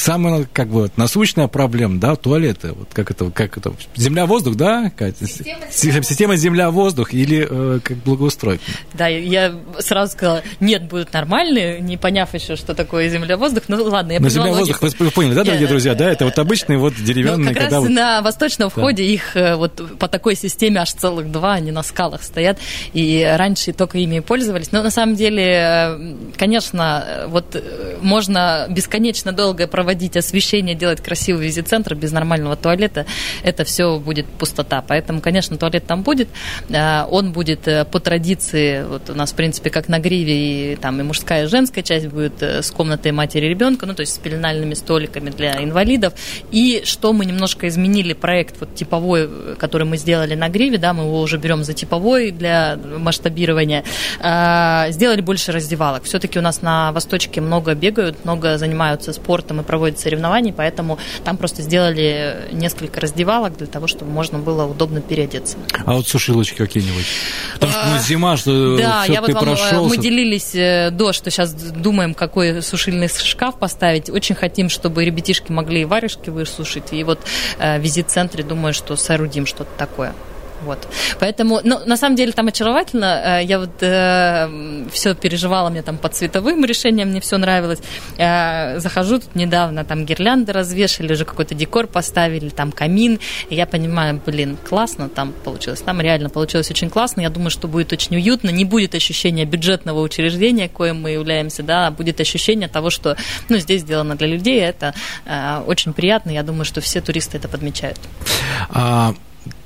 самая, 0.00 0.48
как 0.52 0.68
бы, 0.68 0.90
насущная 0.96 1.48
проблема, 1.48 2.00
да, 2.00 2.16
туалеты. 2.16 2.72
Вот 2.72 2.88
как 2.92 3.10
это, 3.10 3.30
как 3.30 3.56
это, 3.58 3.72
земля-воздух, 3.96 4.54
да, 4.56 4.90
Катя? 4.96 5.26
Система, 5.26 6.02
Система 6.02 6.36
земля-воздух 6.36 7.12
или 7.12 7.46
э, 7.48 7.80
как 7.82 7.96
благоустройка? 7.98 8.62
Да, 8.94 9.08
я 9.08 9.54
сразу 9.78 10.12
сказала, 10.12 10.42
нет, 10.60 10.88
будут 10.88 11.12
нормальные, 11.12 11.80
не 11.80 11.96
поняв 11.96 12.32
еще, 12.34 12.56
что 12.56 12.74
такое 12.74 13.08
земля-воздух. 13.08 13.64
Ну, 13.68 13.82
ладно, 13.84 14.12
я 14.12 14.20
Но 14.20 14.28
земля-воздух, 14.28 14.80
вы 14.80 15.10
поняли, 15.10 15.34
да, 15.34 15.44
дорогие 15.44 15.68
друзья, 15.68 15.94
да, 15.94 16.10
это 16.10 16.24
вот 16.24 16.38
обычные 16.38 16.78
вот 16.78 16.94
деревянные, 16.94 17.48
ну, 17.48 17.54
как 17.54 17.70
раз 17.70 17.74
вот... 17.74 17.90
на 17.90 18.22
восточном 18.22 18.70
входе 18.70 19.02
да. 19.02 19.08
их 19.08 19.36
э, 19.36 19.56
вот 19.56 19.98
по 19.98 20.08
такой 20.08 20.34
системе 20.34 20.80
аж 20.80 20.92
целых 20.92 21.30
два, 21.30 21.54
они 21.54 21.70
на 21.70 21.82
скалах 21.82 22.22
стоят, 22.22 22.58
и 22.92 23.28
раньше 23.36 23.72
только 23.72 23.98
ими 23.98 24.20
пользовались. 24.20 24.72
Но 24.72 24.82
на 24.82 24.90
самом 24.90 25.16
деле, 25.16 25.44
э, 25.44 26.14
конечно, 26.36 27.26
вот 27.28 27.54
э, 27.54 27.96
можно 28.00 28.66
бесконечно 28.70 29.32
долго 29.32 29.66
проводить 29.66 29.87
проводить 29.88 30.18
освещение, 30.18 30.74
делать 30.74 31.00
красивый 31.00 31.46
визит-центр 31.46 31.94
без 31.94 32.12
нормального 32.12 32.56
туалета, 32.56 33.06
это 33.42 33.64
все 33.64 33.98
будет 33.98 34.26
пустота. 34.26 34.84
Поэтому, 34.86 35.22
конечно, 35.22 35.56
туалет 35.56 35.86
там 35.86 36.02
будет. 36.02 36.28
А, 36.70 37.08
он 37.10 37.32
будет 37.32 37.66
э, 37.66 37.86
по 37.86 37.98
традиции, 37.98 38.84
вот 38.84 39.08
у 39.08 39.14
нас, 39.14 39.32
в 39.32 39.34
принципе, 39.34 39.70
как 39.70 39.88
на 39.88 39.98
гриве, 39.98 40.72
и 40.72 40.76
там 40.76 41.00
и 41.00 41.04
мужская, 41.04 41.44
и 41.44 41.46
женская 41.46 41.82
часть 41.82 42.08
будет 42.08 42.42
э, 42.42 42.60
с 42.60 42.70
комнатой 42.70 43.12
матери 43.12 43.46
и 43.46 43.48
ребенка, 43.48 43.86
ну, 43.86 43.94
то 43.94 44.02
есть 44.02 44.12
с 44.12 44.18
пеленальными 44.18 44.74
столиками 44.74 45.30
для 45.30 45.64
инвалидов. 45.64 46.12
И 46.50 46.82
что 46.84 47.14
мы 47.14 47.24
немножко 47.24 47.66
изменили, 47.66 48.12
проект 48.12 48.60
вот 48.60 48.74
типовой, 48.74 49.56
который 49.56 49.86
мы 49.86 49.96
сделали 49.96 50.34
на 50.34 50.50
гриве, 50.50 50.76
да, 50.76 50.92
мы 50.92 51.04
его 51.04 51.22
уже 51.22 51.38
берем 51.38 51.64
за 51.64 51.72
типовой 51.72 52.30
для 52.30 52.76
масштабирования, 52.76 53.84
сделали 54.18 55.22
больше 55.22 55.52
раздевалок. 55.52 56.04
Все-таки 56.04 56.38
у 56.38 56.42
нас 56.42 56.60
на 56.60 56.92
Восточке 56.92 57.40
много 57.40 57.74
бегают, 57.74 58.24
много 58.24 58.58
занимаются 58.58 59.14
спортом 59.14 59.60
и 59.60 59.62
проводят 59.62 59.77
проводят 59.78 60.00
соревнований, 60.00 60.52
поэтому 60.52 60.98
там 61.22 61.36
просто 61.36 61.62
сделали 61.62 62.48
несколько 62.50 63.00
раздевалок 63.00 63.56
для 63.56 63.68
того, 63.68 63.86
чтобы 63.86 64.10
можно 64.10 64.38
было 64.40 64.64
удобно 64.64 65.00
переодеться. 65.00 65.56
А 65.86 65.92
вот 65.92 66.08
сушилочки 66.08 66.56
какие-нибудь? 66.56 67.06
Потому 67.54 67.70
что 67.70 67.86
ну, 67.86 67.98
зима, 68.00 68.36
что 68.36 68.76
да, 68.76 69.04
все 69.04 69.12
я 69.12 69.20
вот 69.20 69.32
вам, 69.32 69.44
э, 69.44 69.46
прошел. 69.46 69.88
Мы 69.88 69.96
делились 69.96 70.52
э, 70.56 70.90
до, 70.90 71.12
что 71.12 71.30
сейчас 71.30 71.52
думаем, 71.52 72.14
какой 72.14 72.60
сушильный 72.60 73.08
шкаф 73.08 73.56
поставить. 73.56 74.10
Очень 74.10 74.34
хотим, 74.34 74.68
чтобы 74.68 75.04
ребятишки 75.04 75.52
могли 75.52 75.82
и 75.82 75.84
варежки 75.84 76.30
высушить. 76.30 76.92
И 76.92 77.04
вот 77.04 77.20
э, 77.60 77.78
в 77.78 77.80
визит-центре 77.80 78.42
думаю, 78.42 78.74
что 78.74 78.96
соорудим 78.96 79.46
что-то 79.46 79.70
такое. 79.78 80.12
Вот. 80.62 80.88
Поэтому, 81.20 81.60
ну, 81.64 81.80
на 81.86 81.96
самом 81.96 82.16
деле 82.16 82.32
там 82.32 82.48
очаровательно. 82.48 83.40
Э, 83.40 83.44
я 83.44 83.58
вот 83.58 83.80
э, 83.80 84.86
все 84.92 85.14
переживала, 85.14 85.70
мне 85.70 85.82
там 85.82 85.98
по 85.98 86.08
цветовым 86.08 86.64
решениям 86.64 87.10
мне 87.10 87.20
все 87.20 87.38
нравилось. 87.38 87.80
Э, 88.16 88.78
захожу 88.80 89.20
тут 89.20 89.34
недавно, 89.34 89.84
там 89.84 90.04
гирлянды 90.04 90.52
развешали, 90.52 91.12
уже 91.12 91.24
какой-то 91.24 91.54
декор 91.54 91.86
поставили, 91.86 92.48
там 92.48 92.72
камин. 92.72 93.20
И 93.50 93.54
я 93.54 93.66
понимаю, 93.66 94.20
блин, 94.24 94.58
классно 94.68 95.08
там 95.08 95.32
получилось. 95.44 95.80
Там 95.80 96.00
реально 96.00 96.28
получилось 96.28 96.70
очень 96.70 96.90
классно. 96.90 97.20
Я 97.20 97.30
думаю, 97.30 97.50
что 97.50 97.68
будет 97.68 97.92
очень 97.92 98.16
уютно. 98.16 98.50
Не 98.50 98.64
будет 98.64 98.94
ощущения 98.94 99.44
бюджетного 99.44 100.00
учреждения, 100.00 100.68
коим 100.68 101.02
мы 101.02 101.10
являемся, 101.10 101.62
да, 101.62 101.86
а 101.86 101.90
будет 101.90 102.20
ощущение 102.20 102.68
того, 102.68 102.90
что, 102.90 103.16
ну, 103.48 103.58
здесь 103.58 103.82
сделано 103.82 104.16
для 104.16 104.26
людей. 104.26 104.60
Это 104.60 104.94
э, 105.24 105.62
очень 105.66 105.92
приятно. 105.92 106.30
Я 106.30 106.42
думаю, 106.42 106.64
что 106.64 106.80
все 106.80 107.00
туристы 107.00 107.38
это 107.38 107.48
подмечают. 107.48 107.98
А 108.70 109.14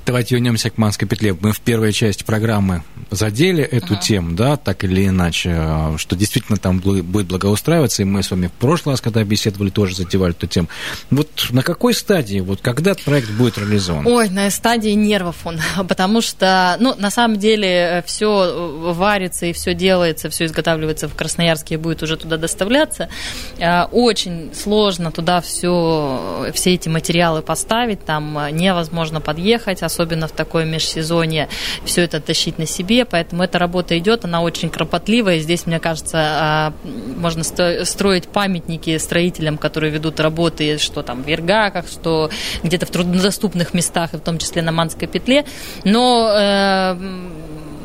Давайте 0.05 0.35
вернемся 0.35 0.69
к 0.69 0.77
Манской 0.77 1.07
петле. 1.07 1.33
Мы 1.39 1.53
в 1.53 1.61
первой 1.61 1.93
части 1.93 2.25
программы 2.25 2.83
задели 3.09 3.63
эту 3.63 3.93
uh-huh. 3.93 4.01
тему, 4.01 4.35
да, 4.35 4.57
так 4.57 4.83
или 4.83 5.07
иначе, 5.07 5.93
что 5.97 6.17
действительно 6.17 6.57
там 6.57 6.79
будет 6.79 7.05
благоустраиваться, 7.05 8.01
и 8.01 8.05
мы 8.05 8.21
с 8.21 8.29
вами 8.29 8.47
в 8.47 8.51
прошлый 8.51 8.93
раз, 8.93 9.01
когда 9.01 9.23
беседовали, 9.23 9.69
тоже 9.69 9.95
задевали 9.95 10.33
эту 10.33 10.47
тему. 10.47 10.67
Вот 11.09 11.29
на 11.51 11.63
какой 11.63 11.93
стадии, 11.93 12.41
вот 12.41 12.59
когда 12.59 12.95
проект 12.95 13.29
будет 13.31 13.57
реализован? 13.57 14.05
Ой, 14.05 14.29
на 14.29 14.49
стадии 14.49 14.89
нервов 14.89 15.37
он, 15.45 15.59
потому 15.87 16.19
что, 16.19 16.75
ну, 16.81 16.95
на 16.97 17.09
самом 17.09 17.39
деле, 17.39 17.69
э, 17.69 18.03
все 18.05 18.43
э, 18.43 18.93
варится 18.93 19.45
и 19.45 19.53
все 19.53 19.73
делается, 19.73 20.29
все 20.29 20.45
изготавливается 20.45 21.07
в 21.07 21.15
Красноярске 21.15 21.75
и 21.75 21.77
будет 21.77 22.03
уже 22.03 22.17
туда 22.17 22.35
доставляться. 22.35 23.07
Э, 23.57 23.85
очень 23.85 24.51
сложно 24.53 25.11
туда 25.11 25.39
все, 25.39 26.49
все 26.53 26.73
эти 26.73 26.89
материалы 26.89 27.41
поставить, 27.41 28.03
там 28.03 28.37
невозможно 28.51 29.21
подъехать, 29.21 29.81
особенно 29.93 30.27
в 30.27 30.31
такое 30.31 30.65
межсезонье, 30.65 31.47
все 31.85 32.01
это 32.01 32.19
тащить 32.19 32.57
на 32.57 32.65
себе, 32.65 33.05
поэтому 33.05 33.43
эта 33.43 33.59
работа 33.59 33.97
идет, 33.97 34.25
она 34.25 34.41
очень 34.41 34.69
кропотливая. 34.69 35.39
Здесь, 35.39 35.67
мне 35.67 35.79
кажется, 35.79 36.17
а, 36.17 36.73
можно 37.15 37.43
строить 37.43 38.27
памятники 38.27 38.97
строителям, 38.97 39.57
которые 39.57 39.91
ведут 39.91 40.19
работы, 40.19 40.77
что 40.79 41.03
там 41.03 41.23
в 41.23 41.27
Вергаках, 41.27 41.87
что 41.87 42.29
где-то 42.63 42.85
в 42.85 42.89
труднодоступных 42.89 43.73
местах, 43.73 44.13
и 44.13 44.17
в 44.17 44.21
том 44.21 44.37
числе 44.37 44.61
на 44.61 44.71
Манской 44.71 45.07
петле. 45.07 45.45
Но 45.83 46.29
э, 46.33 46.97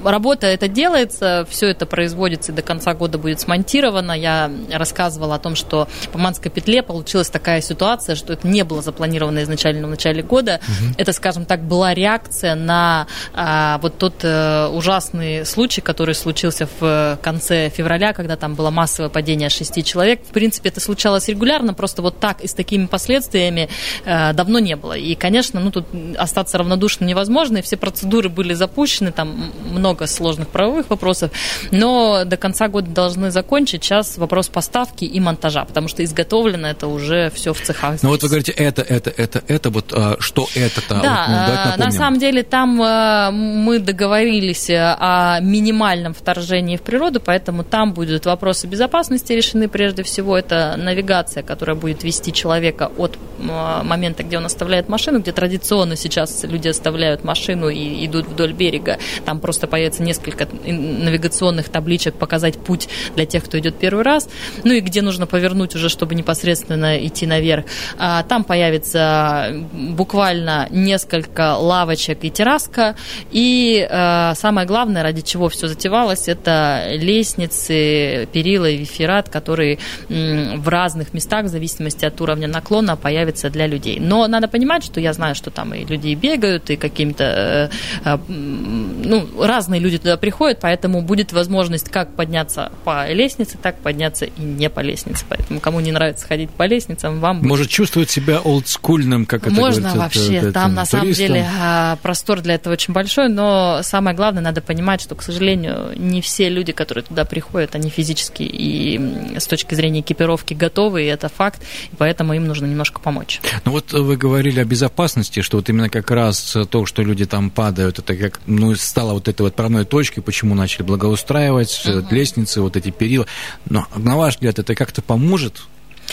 работа 0.04 0.46
это 0.46 0.68
делается, 0.68 1.46
все 1.48 1.68
это 1.68 1.86
производится 1.86 2.52
и 2.52 2.54
до 2.54 2.62
конца 2.62 2.94
года 2.94 3.18
будет 3.18 3.40
смонтировано. 3.40 4.12
Я 4.12 4.50
рассказывала 4.72 5.36
о 5.36 5.38
том, 5.38 5.54
что 5.54 5.88
по 6.12 6.18
Манской 6.18 6.50
петле 6.50 6.82
получилась 6.82 7.30
такая 7.30 7.60
ситуация, 7.60 8.14
что 8.14 8.32
это 8.32 8.46
не 8.46 8.64
было 8.64 8.82
запланировано 8.82 9.42
изначально 9.42 9.86
в 9.86 9.90
начале 9.90 10.22
года. 10.22 10.60
Угу. 10.62 10.94
Это, 10.98 11.12
скажем 11.12 11.44
так, 11.44 11.62
была 11.62 11.94
реакция 11.94 12.54
на 12.54 13.06
а, 13.34 13.78
вот 13.78 13.98
тот 13.98 14.14
а, 14.22 14.68
ужасный 14.70 15.44
случай, 15.44 15.80
который 15.80 16.14
случился 16.14 16.68
в 16.80 17.18
конце 17.22 17.70
февраля, 17.70 18.12
когда 18.12 18.36
там 18.36 18.54
было 18.54 18.70
массовое 18.70 19.10
падение 19.10 19.48
шести 19.48 19.84
человек. 19.84 20.22
В 20.24 20.32
принципе, 20.32 20.68
это 20.68 20.80
случалось 20.80 21.28
регулярно, 21.28 21.74
просто 21.74 22.02
вот 22.02 22.18
так 22.18 22.40
и 22.40 22.46
с 22.46 22.54
такими 22.54 22.86
последствиями 22.86 23.68
а, 24.04 24.32
давно 24.32 24.58
не 24.58 24.76
было. 24.76 24.96
И, 24.96 25.14
конечно, 25.14 25.60
ну 25.60 25.70
тут 25.70 25.86
остаться 26.16 26.58
равнодушным 26.58 27.08
невозможно, 27.08 27.58
и 27.58 27.62
все 27.62 27.76
процедуры 27.76 28.28
были 28.28 28.54
запущены, 28.54 29.12
там 29.12 29.52
много 29.70 29.87
много 29.88 30.06
сложных 30.06 30.48
правовых 30.48 30.90
вопросов, 30.90 31.30
но 31.70 32.24
до 32.24 32.36
конца 32.36 32.68
года 32.68 32.90
должны 32.90 33.30
закончить. 33.30 33.84
Сейчас 33.84 34.18
вопрос 34.18 34.48
поставки 34.48 35.04
и 35.04 35.20
монтажа, 35.20 35.64
потому 35.64 35.88
что 35.88 36.04
изготовлено 36.04 36.68
это 36.68 36.88
уже 36.88 37.30
все 37.34 37.54
в 37.54 37.60
цехах. 37.60 38.02
Ну 38.02 38.10
вот 38.10 38.22
вы 38.22 38.28
говорите, 38.28 38.52
это, 38.52 38.82
это, 38.82 39.10
это, 39.16 39.42
это, 39.48 39.70
вот 39.70 39.92
а, 39.92 40.16
что 40.18 40.46
это-то? 40.54 41.00
Да, 41.02 41.70
вот, 41.70 41.78
ну, 41.78 41.84
на 41.84 41.90
самом 41.90 42.18
деле 42.18 42.42
там 42.42 42.80
а, 42.82 43.30
мы 43.30 43.78
договорились 43.78 44.68
о 44.70 45.38
минимальном 45.40 46.12
вторжении 46.12 46.76
в 46.76 46.82
природу, 46.82 47.20
поэтому 47.20 47.64
там 47.64 47.94
будут 47.94 48.26
вопросы 48.26 48.66
безопасности 48.66 49.32
решены 49.32 49.68
прежде 49.68 50.02
всего. 50.02 50.36
Это 50.36 50.74
навигация, 50.76 51.42
которая 51.42 51.76
будет 51.76 52.04
вести 52.04 52.32
человека 52.32 52.90
от 52.98 53.16
а, 53.16 53.27
момента, 53.38 54.22
где 54.22 54.36
он 54.36 54.46
оставляет 54.46 54.88
машину, 54.88 55.20
где 55.20 55.32
традиционно 55.32 55.96
сейчас 55.96 56.44
люди 56.44 56.68
оставляют 56.68 57.24
машину 57.24 57.68
и 57.68 58.04
идут 58.06 58.26
вдоль 58.26 58.52
берега. 58.52 58.98
Там 59.24 59.40
просто 59.40 59.66
по 59.66 59.78
появится 59.78 60.02
несколько 60.02 60.48
навигационных 60.66 61.68
табличек, 61.68 62.14
показать 62.14 62.58
путь 62.58 62.88
для 63.14 63.26
тех, 63.26 63.44
кто 63.44 63.60
идет 63.60 63.76
первый 63.76 64.02
раз, 64.02 64.28
ну 64.64 64.72
и 64.72 64.80
где 64.80 65.02
нужно 65.02 65.28
повернуть 65.28 65.76
уже, 65.76 65.88
чтобы 65.88 66.16
непосредственно 66.16 66.98
идти 67.06 67.26
наверх. 67.26 67.66
А, 67.96 68.24
там 68.24 68.42
появится 68.42 69.54
буквально 69.72 70.66
несколько 70.70 71.54
лавочек 71.54 72.24
и 72.24 72.30
терраска, 72.30 72.96
и 73.30 73.86
а, 73.88 74.34
самое 74.34 74.66
главное, 74.66 75.04
ради 75.04 75.20
чего 75.20 75.48
все 75.48 75.68
затевалось, 75.68 76.26
это 76.26 76.88
лестницы, 76.94 78.28
перила 78.32 78.68
и 78.68 78.78
виферат, 78.78 79.28
которые 79.28 79.78
в 80.08 80.68
разных 80.68 81.14
местах, 81.14 81.44
в 81.44 81.48
зависимости 81.48 82.04
от 82.04 82.20
уровня 82.20 82.48
наклона, 82.48 82.96
появятся 82.96 83.27
появится 83.28 83.50
для 83.50 83.66
людей. 83.66 84.00
Но 84.00 84.26
надо 84.26 84.48
понимать, 84.48 84.84
что 84.84 85.00
я 85.00 85.12
знаю, 85.12 85.34
что 85.34 85.50
там 85.50 85.74
и 85.74 85.84
люди 85.84 86.14
бегают, 86.14 86.70
и 86.70 86.76
каким-то, 86.76 87.70
ну, 88.04 89.28
разные 89.38 89.80
люди 89.80 89.98
туда 89.98 90.16
приходят, 90.16 90.58
поэтому 90.60 91.02
будет 91.02 91.32
возможность 91.32 91.90
как 91.90 92.14
подняться 92.16 92.72
по 92.84 93.10
лестнице, 93.12 93.58
так 93.60 93.78
подняться 93.78 94.24
и 94.24 94.40
не 94.40 94.70
по 94.70 94.80
лестнице. 94.80 95.24
Поэтому 95.28 95.60
кому 95.60 95.80
не 95.80 95.92
нравится 95.92 96.26
ходить 96.26 96.50
по 96.50 96.66
лестницам, 96.66 97.20
вам 97.20 97.40
будет... 97.40 97.48
Может 97.48 97.68
чувствовать 97.68 98.10
себя 98.10 98.40
олдскульным, 98.40 99.26
как 99.26 99.46
это 99.46 99.50
Можно 99.50 99.90
говорится, 99.92 99.98
вообще, 99.98 100.34
это, 100.36 100.52
там 100.52 100.74
на 100.74 100.84
туристом. 100.84 101.00
самом 101.00 101.12
деле 101.14 101.46
а, 101.60 101.96
простор 102.02 102.40
для 102.40 102.54
этого 102.54 102.72
очень 102.74 102.94
большой, 102.94 103.28
но 103.28 103.80
самое 103.82 104.16
главное, 104.16 104.42
надо 104.42 104.60
понимать, 104.60 105.00
что, 105.00 105.14
к 105.14 105.22
сожалению, 105.22 105.92
не 105.96 106.20
все 106.20 106.48
люди, 106.48 106.72
которые 106.72 107.04
туда 107.04 107.24
приходят, 107.24 107.74
они 107.74 107.90
физически 107.90 108.42
и 108.42 109.36
с 109.38 109.46
точки 109.46 109.74
зрения 109.74 110.00
экипировки 110.00 110.54
готовы, 110.54 111.04
и 111.04 111.06
это 111.06 111.28
факт, 111.28 111.62
и 111.92 111.96
поэтому 111.96 112.32
им 112.32 112.46
нужно 112.46 112.66
немножко 112.66 113.00
помочь. 113.00 113.17
Ну 113.64 113.72
вот 113.72 113.92
вы 113.92 114.16
говорили 114.16 114.60
о 114.60 114.64
безопасности, 114.64 115.42
что 115.42 115.58
вот 115.58 115.68
именно 115.68 115.88
как 115.88 116.10
раз 116.10 116.56
то, 116.70 116.86
что 116.86 117.02
люди 117.02 117.26
там 117.26 117.50
падают, 117.50 117.98
это 117.98 118.16
как, 118.16 118.40
ну, 118.46 118.74
стало 118.74 119.12
вот 119.12 119.28
этой 119.28 119.42
вот 119.42 119.52
отправной 119.52 119.84
точкой, 119.84 120.20
почему 120.20 120.54
начали 120.54 120.82
благоустраивать 120.82 121.82
uh 121.84 122.06
лестницы, 122.10 122.60
вот 122.60 122.76
эти 122.76 122.90
перила. 122.90 123.26
Но, 123.68 123.86
на 123.96 124.16
ваш 124.16 124.34
взгляд, 124.34 124.58
это 124.58 124.74
как-то 124.74 125.02
поможет? 125.02 125.62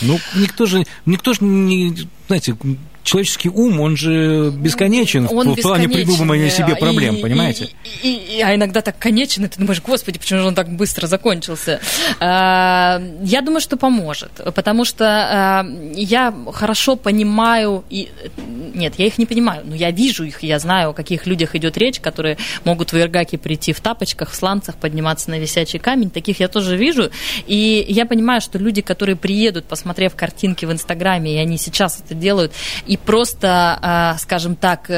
Ну, 0.02 0.20
никто 0.36 0.66
же, 0.66 0.84
никто 1.06 1.34
же 1.34 1.44
не, 1.44 2.08
знаете, 2.28 2.58
человеческий 3.06 3.50
ум, 3.50 3.80
он 3.80 3.96
же 3.96 4.52
бесконечен 4.52 5.28
он 5.32 5.54
в 5.54 5.62
плане 5.62 5.88
придумывания 5.88 6.50
себе 6.50 6.76
проблем, 6.76 7.18
и, 7.18 7.22
понимаете? 7.22 7.70
И, 8.02 8.10
и, 8.10 8.38
и, 8.38 8.42
а 8.42 8.56
иногда 8.56 8.82
так 8.82 8.98
конечен, 8.98 9.46
и 9.46 9.48
ты 9.48 9.60
думаешь, 9.60 9.82
господи, 9.82 10.18
почему 10.18 10.42
же 10.42 10.48
он 10.48 10.56
так 10.56 10.70
быстро 10.70 11.08
закончился? 11.08 11.80
А, 12.20 13.02
я 13.22 13.42
думаю, 13.42 13.62
что 13.62 13.78
поможет, 13.78 14.32
потому 14.56 14.86
что 14.86 15.06
а, 15.06 15.66
я 15.94 16.34
хорошо 16.52 16.96
понимаю, 16.96 17.86
и, 17.92 18.10
нет, 18.74 18.96
я 18.98 19.06
их 19.06 19.18
не 19.20 19.28
понимаю, 19.28 19.62
но 19.66 19.76
я 19.76 19.92
вижу 19.92 20.24
их, 20.24 20.42
я 20.42 20.58
знаю, 20.58 20.90
о 20.90 20.94
каких 20.94 21.28
людях 21.28 21.56
идет 21.56 21.78
речь, 21.78 22.00
которые 22.00 22.38
могут 22.64 22.92
в 22.92 22.98
Иргаке 22.98 23.38
прийти 23.38 23.72
в 23.72 23.82
тапочках, 23.82 24.32
в 24.32 24.36
сланцах, 24.36 24.78
подниматься 24.78 25.30
на 25.30 25.38
висячий 25.38 25.78
камень, 25.78 26.10
таких 26.10 26.40
я 26.40 26.48
тоже 26.48 26.76
вижу, 26.76 27.12
и 27.46 27.86
я 27.88 28.08
понимаю, 28.08 28.42
что 28.42 28.58
люди, 28.58 28.82
которые 28.82 29.16
приедут, 29.16 29.66
посмотрев 29.66 30.16
картинки 30.16 30.66
в 30.66 30.72
Инстаграме, 30.72 31.36
и 31.36 31.38
они 31.38 31.60
сейчас 31.60 32.02
это 32.04 32.16
делают, 32.16 32.52
и 32.88 32.95
просто, 32.98 34.18
скажем 34.20 34.56
так, 34.56 34.90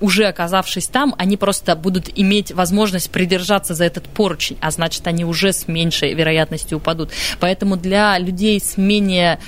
уже 0.00 0.26
оказавшись 0.26 0.86
там, 0.86 1.14
они 1.18 1.36
просто 1.36 1.76
будут 1.76 2.10
иметь 2.14 2.52
возможность 2.52 3.10
придержаться 3.10 3.74
за 3.74 3.84
этот 3.84 4.04
поручень, 4.04 4.56
а 4.60 4.70
значит, 4.70 5.06
они 5.06 5.24
уже 5.24 5.52
с 5.52 5.68
меньшей 5.68 6.14
вероятностью 6.14 6.78
упадут. 6.78 7.10
Поэтому 7.40 7.76
для 7.76 8.18
людей 8.18 8.60
с 8.60 8.76
менее 8.76 9.38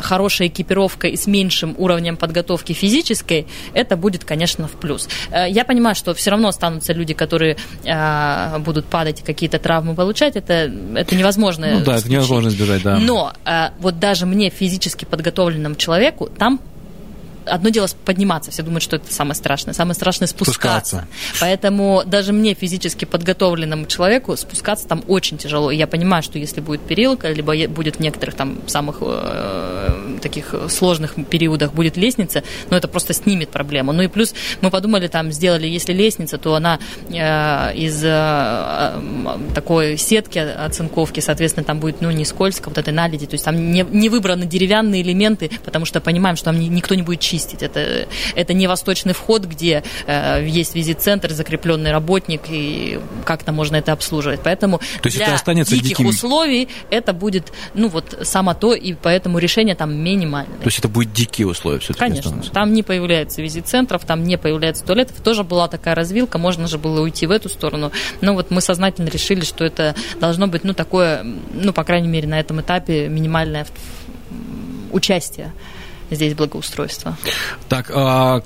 хорошей 0.00 0.48
экипировкой 0.48 1.12
и 1.12 1.16
с 1.16 1.26
меньшим 1.26 1.74
уровнем 1.78 2.16
подготовки 2.16 2.72
физической, 2.72 3.46
это 3.74 3.96
будет, 3.96 4.24
конечно, 4.24 4.68
в 4.68 4.72
плюс. 4.72 5.08
Я 5.30 5.64
понимаю, 5.64 5.94
что 5.94 6.14
все 6.14 6.30
равно 6.30 6.48
останутся 6.48 6.92
люди, 6.92 7.14
которые 7.14 7.56
будут 8.60 8.86
падать 8.86 9.20
и 9.20 9.22
какие-то 9.22 9.58
травмы 9.58 9.94
получать, 9.94 10.36
это, 10.36 10.70
это 10.94 11.14
невозможно. 11.14 11.66
Ну 11.70 11.84
да, 11.84 11.96
это 11.96 12.10
невозможно 12.10 12.48
избежать, 12.48 12.82
да. 12.82 12.98
Но 12.98 13.32
вот 13.78 13.98
даже 13.98 14.26
мне, 14.26 14.50
физически 14.50 15.04
подготовленному 15.04 15.74
человеку, 15.74 16.28
там 16.28 16.60
одно 17.46 17.70
дело 17.70 17.88
подниматься, 18.04 18.50
все 18.50 18.62
думают, 18.62 18.82
что 18.82 18.96
это 18.96 19.12
самое 19.12 19.34
страшное. 19.34 19.74
Самое 19.74 19.94
страшное 19.94 20.28
спускаться. 20.28 21.06
спускаться. 21.06 21.40
Поэтому 21.40 22.02
даже 22.04 22.32
мне, 22.32 22.54
физически 22.54 23.04
подготовленному 23.04 23.86
человеку, 23.86 24.36
спускаться 24.36 24.86
там 24.86 25.02
очень 25.08 25.38
тяжело. 25.38 25.70
И 25.70 25.76
я 25.76 25.86
понимаю, 25.86 26.22
что 26.22 26.38
если 26.38 26.60
будет 26.60 26.80
перилка, 26.82 27.30
либо 27.30 27.54
будет 27.68 27.96
в 27.96 28.00
некоторых 28.00 28.34
там 28.34 28.58
самых 28.66 28.98
э, 29.00 30.18
таких 30.22 30.54
сложных 30.68 31.14
периодах 31.28 31.72
будет 31.72 31.96
лестница, 31.96 32.42
но 32.70 32.76
это 32.76 32.88
просто 32.88 33.12
снимет 33.12 33.50
проблему. 33.50 33.92
Ну 33.92 34.02
и 34.02 34.08
плюс 34.08 34.34
мы 34.60 34.70
подумали, 34.70 35.08
там 35.08 35.32
сделали, 35.32 35.66
если 35.66 35.92
лестница, 35.92 36.38
то 36.38 36.54
она 36.54 36.78
э, 37.08 37.74
из 37.76 38.02
э, 38.04 39.00
такой 39.54 39.96
сетки 39.96 40.38
оцинковки, 40.38 41.20
соответственно, 41.20 41.64
там 41.64 41.80
будет 41.80 42.00
ну, 42.00 42.10
не 42.10 42.24
скользко, 42.24 42.68
вот 42.68 42.78
этой 42.78 42.92
наледи, 42.92 43.26
то 43.26 43.34
есть 43.34 43.44
там 43.44 43.72
не, 43.72 43.84
не 43.90 44.08
выбраны 44.08 44.46
деревянные 44.46 45.02
элементы, 45.02 45.50
потому 45.64 45.84
что 45.84 46.00
понимаем, 46.00 46.36
что 46.36 46.46
там 46.46 46.58
никто 46.58 46.94
не 46.94 47.02
будет 47.02 47.20
чистить. 47.30 47.62
Это, 47.62 48.08
это 48.34 48.52
не 48.54 48.66
восточный 48.66 49.14
вход, 49.14 49.44
где 49.44 49.82
э, 50.06 50.44
есть 50.46 50.74
визит-центр, 50.74 51.30
закрепленный 51.30 51.92
работник, 51.92 52.42
и 52.48 52.98
как-то 53.24 53.52
можно 53.52 53.76
это 53.76 53.92
обслуживать. 53.92 54.40
Поэтому 54.42 54.78
то 54.78 55.06
есть 55.06 55.16
для 55.16 55.26
это 55.26 55.34
останется 55.34 55.74
диких 55.74 55.88
диким... 55.90 56.06
условий 56.06 56.68
это 56.90 57.12
будет, 57.12 57.52
ну 57.74 57.88
вот, 57.88 58.18
само 58.22 58.54
то, 58.54 58.74
и 58.74 58.94
поэтому 58.94 59.38
решение 59.38 59.74
там 59.74 59.94
минимальное. 59.94 60.58
То 60.58 60.66
есть 60.66 60.78
это 60.78 60.88
будет 60.88 61.12
дикие 61.12 61.46
условия 61.46 61.78
все-таки 61.78 62.00
Конечно. 62.00 62.30
останутся. 62.30 62.52
Там 62.52 62.72
не 62.72 62.82
появляется 62.82 63.42
визит-центров, 63.42 64.04
там 64.04 64.24
не 64.24 64.36
появляется 64.36 64.84
туалетов. 64.84 65.20
Тоже 65.20 65.44
была 65.44 65.68
такая 65.68 65.94
развилка, 65.94 66.38
можно 66.38 66.66
же 66.66 66.78
было 66.78 67.00
уйти 67.00 67.26
в 67.26 67.30
эту 67.30 67.48
сторону. 67.48 67.92
Но 68.20 68.34
вот 68.34 68.50
мы 68.50 68.60
сознательно 68.60 69.08
решили, 69.08 69.42
что 69.42 69.64
это 69.64 69.94
должно 70.18 70.48
быть, 70.48 70.64
ну, 70.64 70.74
такое, 70.74 71.24
ну, 71.52 71.72
по 71.72 71.84
крайней 71.84 72.08
мере, 72.08 72.26
на 72.26 72.40
этом 72.40 72.60
этапе 72.60 73.08
минимальное 73.08 73.66
участие 74.90 75.52
здесь 76.10 76.34
благоустройства. 76.34 77.16
Так, 77.68 77.90
а 77.94 78.42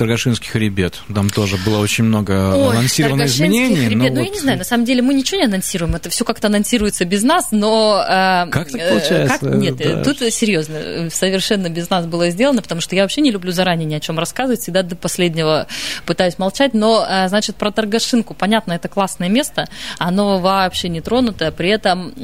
Торгашинский 0.00 0.48
хребет. 0.48 1.02
Там 1.14 1.28
тоже 1.28 1.58
было 1.58 1.78
очень 1.78 2.04
много 2.04 2.54
Ой, 2.54 2.70
анонсировано 2.70 3.26
изменений. 3.26 3.84
Хребет. 3.84 4.14
Ну, 4.14 4.20
вот... 4.20 4.24
я 4.24 4.30
не 4.30 4.40
знаю, 4.40 4.56
на 4.56 4.64
самом 4.64 4.86
деле 4.86 5.02
мы 5.02 5.12
ничего 5.12 5.40
не 5.40 5.44
анонсируем, 5.44 5.94
это 5.94 6.08
все 6.08 6.24
как-то 6.24 6.46
анонсируется 6.46 7.04
без 7.04 7.22
нас, 7.22 7.48
но... 7.50 8.02
Э, 8.02 8.48
как 8.50 8.70
так 8.70 8.88
получается? 8.88 9.38
Как? 9.38 9.42
Нет, 9.42 9.76
да. 9.76 10.02
тут 10.02 10.20
серьезно, 10.32 11.10
совершенно 11.10 11.68
без 11.68 11.90
нас 11.90 12.06
было 12.06 12.30
сделано, 12.30 12.62
потому 12.62 12.80
что 12.80 12.96
я 12.96 13.02
вообще 13.02 13.20
не 13.20 13.30
люблю 13.30 13.52
заранее 13.52 13.84
ни 13.84 13.94
о 13.94 14.00
чем 14.00 14.18
рассказывать, 14.18 14.62
всегда 14.62 14.82
до 14.82 14.96
последнего 14.96 15.66
пытаюсь 16.06 16.38
молчать, 16.38 16.72
но, 16.72 17.06
э, 17.06 17.28
значит, 17.28 17.56
про 17.56 17.70
Торгашинку, 17.70 18.32
понятно, 18.32 18.72
это 18.72 18.88
классное 18.88 19.28
место, 19.28 19.68
оно 19.98 20.38
вообще 20.38 20.88
не 20.88 21.02
тронутое, 21.02 21.50
при 21.50 21.68
этом, 21.68 22.14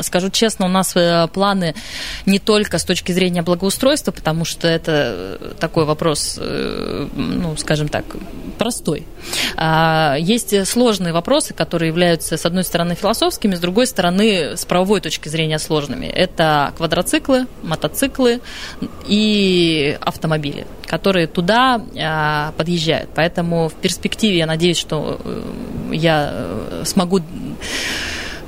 скажу 0.00 0.30
честно, 0.30 0.66
у 0.66 0.68
нас 0.68 0.96
э, 0.96 1.28
планы 1.32 1.76
не 2.26 2.40
только 2.40 2.78
с 2.78 2.84
точки 2.84 3.12
зрения 3.12 3.42
благоустройства, 3.42 4.10
потому 4.10 4.44
что 4.44 4.66
это 4.66 5.54
такой 5.60 5.84
вопрос 5.84 6.40
ну, 7.20 7.56
скажем 7.56 7.88
так, 7.88 8.04
простой. 8.58 9.06
А, 9.56 10.16
есть 10.18 10.66
сложные 10.66 11.12
вопросы, 11.12 11.54
которые 11.54 11.88
являются, 11.88 12.36
с 12.36 12.44
одной 12.44 12.64
стороны, 12.64 12.94
философскими, 12.94 13.54
с 13.54 13.60
другой 13.60 13.86
стороны, 13.86 14.56
с 14.56 14.64
правовой 14.64 15.00
точки 15.00 15.28
зрения 15.28 15.58
сложными. 15.58 16.06
Это 16.06 16.72
квадроциклы, 16.76 17.46
мотоциклы 17.62 18.40
и 19.06 19.98
автомобили, 20.00 20.66
которые 20.86 21.26
туда 21.26 21.82
а, 21.98 22.52
подъезжают. 22.56 23.10
Поэтому 23.14 23.68
в 23.68 23.74
перспективе 23.74 24.38
я 24.38 24.46
надеюсь, 24.46 24.78
что 24.78 25.20
э, 25.24 25.42
я 25.92 26.46
смогу 26.84 27.20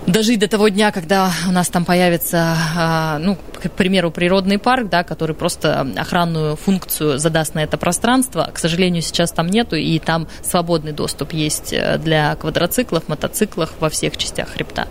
дожить 0.06 0.40
до 0.40 0.48
того 0.48 0.68
дня, 0.68 0.90
когда 0.90 1.30
у 1.48 1.52
нас 1.52 1.68
там 1.68 1.84
появится, 1.84 2.56
а, 2.76 3.18
ну, 3.18 3.36
к 3.54 3.70
примеру, 3.70 4.10
природный 4.10 4.58
парк, 4.58 4.88
да, 4.88 5.04
который 5.04 5.36
просто 5.36 5.86
охранную 5.96 6.56
функцию 6.56 7.18
задаст 7.18 7.54
на 7.54 7.62
это 7.62 7.76
пространство. 7.76 8.50
К 8.52 8.58
сожалению, 8.58 9.02
сейчас 9.02 9.30
там 9.30 9.48
нету, 9.48 9.76
и 9.76 9.98
там 9.98 10.26
свободный 10.42 10.92
доступ 10.92 11.32
есть 11.32 11.72
э, 11.72 11.98
для 11.98 12.34
квадроциклов, 12.36 13.08
мотоциклов 13.08 13.72
во 13.78 13.88
всех 13.88 14.16
частях 14.16 14.48
хребта. 14.48 14.88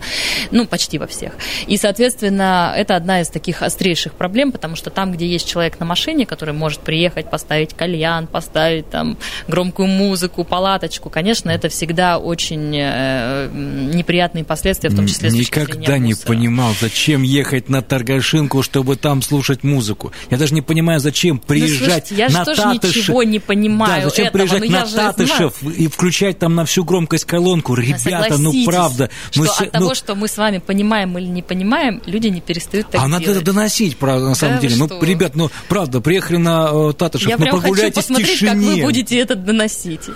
Ну, 0.50 0.66
почти 0.66 0.98
во 0.98 1.06
всех. 1.06 1.32
И, 1.66 1.76
соответственно, 1.76 2.72
это 2.74 2.96
одна 2.96 3.20
из 3.20 3.28
таких 3.28 3.62
острейших 3.62 4.14
проблем, 4.14 4.52
потому 4.52 4.76
что 4.76 4.90
там, 4.90 5.12
где 5.12 5.26
есть 5.26 5.48
человек 5.48 5.78
на 5.78 5.86
машине, 5.86 6.24
который 6.24 6.54
может 6.54 6.80
приехать, 6.80 7.28
поставить 7.28 7.74
кальян, 7.74 8.26
поставить 8.26 8.88
там 8.88 9.18
громкую 9.48 9.88
музыку, 9.88 10.44
палаточку, 10.44 11.10
конечно, 11.10 11.50
это 11.50 11.68
всегда 11.68 12.18
очень 12.18 12.74
э, 12.74 13.48
неприятные 13.52 14.44
последствия, 14.44 14.88
в 14.88 15.01
том 15.02 15.08
числе 15.08 15.30
Никогда 15.30 15.98
не 15.98 16.14
понимал, 16.14 16.74
зачем 16.80 17.22
ехать 17.22 17.68
на 17.68 17.82
Торгашинку, 17.82 18.62
чтобы 18.62 18.96
там 18.96 19.22
слушать 19.22 19.64
музыку. 19.64 20.12
Я 20.30 20.38
даже 20.38 20.54
не 20.54 20.62
понимаю, 20.62 21.00
зачем 21.00 21.36
ну, 21.36 21.42
приезжать 21.46 21.80
ну, 21.80 21.86
слушайте, 21.86 22.14
я 22.14 22.28
на 22.28 22.44
тоже 22.44 22.62
Татышев. 22.62 22.96
ничего 22.96 23.22
не 23.22 23.38
понимаю 23.38 24.02
Да, 24.02 24.08
зачем 24.08 24.26
этого, 24.26 24.38
приезжать 24.38 24.68
на 24.68 24.86
Татышев 24.86 25.54
знаю. 25.60 25.76
и 25.76 25.88
включать 25.88 26.38
там 26.38 26.54
на 26.54 26.64
всю 26.64 26.84
громкость 26.84 27.24
колонку? 27.24 27.74
Ребята, 27.74 28.38
ну 28.38 28.52
правда. 28.64 29.10
Что 29.30 29.44
ну, 29.44 29.50
от 29.50 29.60
ну... 29.60 29.70
того, 29.70 29.94
что 29.94 30.14
мы 30.14 30.28
с 30.28 30.36
вами 30.36 30.58
понимаем 30.58 31.16
или 31.18 31.26
не 31.26 31.42
понимаем, 31.42 32.02
люди 32.06 32.28
не 32.28 32.40
перестают 32.40 32.90
так 32.90 33.00
А 33.00 33.06
делать. 33.06 33.26
надо 33.26 33.38
это 33.38 33.44
доносить, 33.44 33.96
правда, 33.96 34.28
на 34.28 34.34
самом 34.34 34.56
да, 34.56 34.60
деле. 34.62 34.76
Ну, 34.76 34.86
что? 34.86 35.04
ребят, 35.04 35.34
ну 35.34 35.50
правда, 35.68 36.00
приехали 36.00 36.36
на 36.36 36.70
э, 36.72 36.92
Татышев, 36.96 37.28
я 37.28 37.36
ну 37.36 37.44
прям 37.44 37.60
прогуляйтесь 37.60 38.06
хочу 38.06 38.14
посмотреть, 38.14 38.40
как 38.40 38.56
вы 38.56 38.82
будете 38.82 39.18
это 39.18 39.34
доносить. 39.34 40.08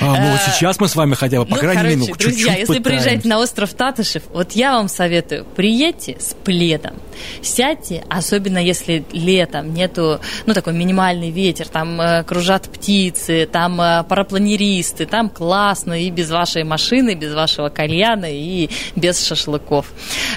А, 0.00 0.04
ну, 0.04 0.34
а, 0.34 0.38
сейчас 0.52 0.78
мы 0.80 0.88
с 0.88 0.96
вами 0.96 1.14
хотя 1.14 1.40
бы, 1.40 1.46
по 1.46 1.56
ну, 1.56 1.60
крайней 1.60 1.82
мере, 1.82 1.96
ну, 1.96 2.06
друзья, 2.06 2.30
чуть-чуть 2.30 2.46
если 2.46 2.64
пытаемся. 2.66 2.82
приезжаете 2.82 3.28
на 3.28 3.38
остров 3.38 3.74
Татышев, 3.74 4.17
Куйбышев, 4.18 4.22
вот 4.32 4.52
я 4.52 4.74
вам 4.74 4.88
советую, 4.88 5.44
приедьте 5.56 6.16
с 6.18 6.34
пледом, 6.34 6.94
сядьте, 7.42 8.04
особенно 8.08 8.58
если 8.58 9.04
летом 9.12 9.74
нету, 9.74 10.20
ну, 10.46 10.54
такой 10.54 10.72
минимальный 10.72 11.30
ветер, 11.30 11.68
там 11.68 12.00
э, 12.00 12.24
кружат 12.24 12.68
птицы, 12.68 13.48
там 13.50 13.80
э, 13.80 14.04
парапланеристы, 14.04 15.06
там 15.06 15.28
классно 15.28 16.00
и 16.02 16.10
без 16.10 16.30
вашей 16.30 16.64
машины, 16.64 17.14
без 17.14 17.34
вашего 17.34 17.68
кальяна 17.68 18.26
и 18.30 18.68
без 18.96 19.24
шашлыков. 19.24 19.86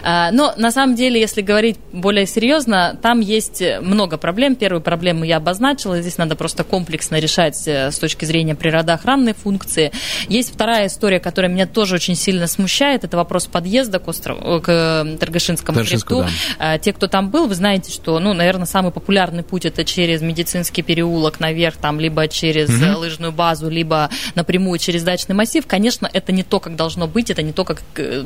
Э, 0.04 0.32
но 0.32 0.54
на 0.58 0.72
самом 0.72 0.96
деле, 0.96 1.20
если 1.20 1.42
говорить 1.42 1.78
более 1.92 2.26
серьезно, 2.26 2.98
там 3.02 3.20
есть 3.20 3.62
много 3.82 4.18
проблем. 4.18 4.56
Первую 4.56 4.82
проблему 4.82 5.24
я 5.24 5.38
обозначила, 5.38 6.02
здесь 6.02 6.18
надо 6.18 6.36
просто 6.36 6.64
комплексно 6.64 7.20
решать 7.20 7.68
э, 7.68 7.92
с 7.92 8.00
точки 8.00 8.26
зрения 8.26 8.56
природоохранной 8.56 9.34
функции. 9.34 9.92
Есть 10.28 10.54
вторая 10.54 10.88
история, 10.88 11.20
которая 11.20 11.52
меня 11.52 11.68
тоже 11.68 11.96
очень 11.96 12.16
сильно 12.16 12.48
смущает, 12.48 13.04
это 13.04 13.18
вопрос 13.18 13.48
подъезда 13.48 13.71
к, 14.00 14.08
острову, 14.08 14.62
к 14.62 14.70
э, 14.70 15.18
Таргашинскому 15.18 15.84
хребту. 15.84 16.26
Да. 16.60 16.78
Те, 16.78 16.94
кто 16.94 17.08
там 17.08 17.30
был, 17.30 17.48
вы 17.48 17.56
знаете, 17.56 17.92
что, 17.92 18.20
ну, 18.20 18.34
наверное, 18.34 18.66
самый 18.66 18.92
популярный 18.92 19.44
путь 19.44 19.66
это 19.66 19.84
через 19.86 20.22
медицинский 20.22 20.82
переулок 20.82 21.40
наверх, 21.40 21.78
там, 21.78 22.00
либо 22.00 22.28
через 22.28 22.70
угу. 22.70 23.00
лыжную 23.00 23.32
базу, 23.32 23.70
либо 23.70 24.10
напрямую 24.36 24.80
через 24.80 25.04
дачный 25.04 25.36
массив. 25.36 25.66
Конечно, 25.68 26.10
это 26.12 26.32
не 26.32 26.44
то, 26.44 26.60
как 26.60 26.76
должно 26.76 27.08
быть, 27.08 27.30
это 27.30 27.42
не 27.42 27.54
то, 27.54 27.64
как 27.64 27.82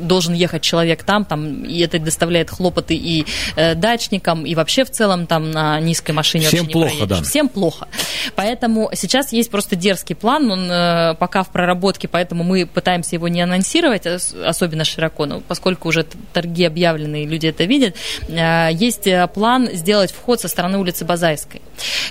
должен 0.06 0.34
ехать 0.34 0.62
человек 0.62 1.02
там, 1.02 1.24
там 1.24 1.64
и 1.64 1.78
это 1.80 1.98
доставляет 1.98 2.50
хлопоты 2.50 2.94
и 2.94 3.26
э, 3.56 3.74
дачникам, 3.74 4.44
и 4.44 4.54
вообще 4.54 4.84
в 4.84 4.90
целом 4.90 5.26
там 5.26 5.50
на 5.50 5.80
низкой 5.80 6.12
машине 6.12 6.46
Всем 6.46 6.66
плохо, 6.66 7.06
да. 7.06 7.22
Всем 7.22 7.48
плохо. 7.48 7.88
Поэтому 8.34 8.90
сейчас 8.94 9.32
есть 9.32 9.50
просто 9.50 9.76
дерзкий 9.76 10.14
план, 10.14 10.50
он 10.50 10.70
э, 10.70 11.14
пока 11.14 11.42
в 11.42 11.50
проработке, 11.50 12.08
поэтому 12.08 12.44
мы 12.44 12.66
пытаемся 12.66 13.16
его 13.16 13.28
не 13.28 13.40
анонсировать, 13.40 14.06
особенно 14.06 14.84
широко, 14.84 15.26
но 15.26 15.35
поскольку 15.48 15.88
уже 15.88 16.04
торги 16.32 16.64
объявлены, 16.64 17.24
и 17.24 17.26
люди 17.26 17.46
это 17.46 17.64
видят, 17.64 17.96
э, 18.28 18.70
есть 18.72 19.06
э, 19.06 19.26
план 19.28 19.68
сделать 19.72 20.12
вход 20.12 20.40
со 20.40 20.48
стороны 20.48 20.78
улицы 20.78 21.04
Базайской. 21.04 21.62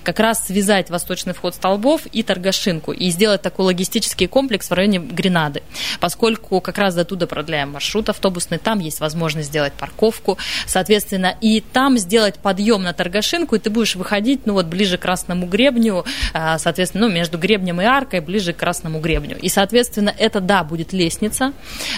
Как 0.03 0.19
раз 0.19 0.45
связать 0.45 0.89
восточный 0.89 1.33
вход 1.33 1.55
Столбов 1.55 2.05
и 2.11 2.23
Торгашинку 2.23 2.91
и 2.91 3.09
сделать 3.09 3.41
такой 3.41 3.65
логистический 3.65 4.27
комплекс 4.27 4.69
в 4.69 4.73
районе 4.73 4.99
Гренады. 4.99 5.63
Поскольку 5.99 6.61
как 6.61 6.77
раз 6.77 6.95
до 6.95 7.05
туда 7.05 7.27
продляем 7.27 7.71
маршрут 7.71 8.09
автобусный, 8.09 8.57
там 8.57 8.79
есть 8.79 8.99
возможность 8.99 9.49
сделать 9.49 9.73
парковку, 9.73 10.37
соответственно, 10.67 11.35
и 11.41 11.61
там 11.61 11.97
сделать 11.97 12.35
подъем 12.35 12.83
на 12.83 12.93
Торгашинку, 12.93 13.55
и 13.55 13.59
ты 13.59 13.69
будешь 13.69 13.95
выходить, 13.95 14.45
ну 14.45 14.53
вот, 14.53 14.65
ближе 14.67 14.97
к 14.97 15.01
Красному 15.01 15.45
гребню, 15.47 16.05
а, 16.33 16.57
соответственно, 16.57 17.07
ну, 17.07 17.13
между 17.13 17.37
гребнем 17.37 17.81
и 17.81 17.85
аркой, 17.85 18.19
ближе 18.19 18.53
к 18.53 18.57
Красному 18.57 18.99
гребню. 18.99 19.37
И, 19.39 19.49
соответственно, 19.49 20.13
это, 20.17 20.39
да, 20.39 20.63
будет 20.63 20.93
лестница, 20.93 21.53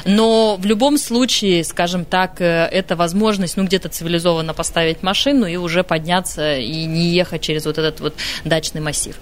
но 0.05 0.57
в 0.57 0.65
любом 0.65 0.97
случае, 0.97 1.16
скажем 1.63 2.05
так, 2.05 2.41
э, 2.41 2.65
это 2.71 2.95
возможность, 2.95 3.57
ну, 3.57 3.65
где-то 3.65 3.89
цивилизованно 3.89 4.53
поставить 4.53 5.03
машину 5.03 5.45
и 5.45 5.55
уже 5.55 5.83
подняться 5.83 6.57
и 6.57 6.85
не 6.85 7.09
ехать 7.09 7.41
через 7.41 7.65
вот 7.65 7.77
этот 7.77 7.99
вот 7.99 8.13
дачный 8.45 8.81
массив. 8.81 9.15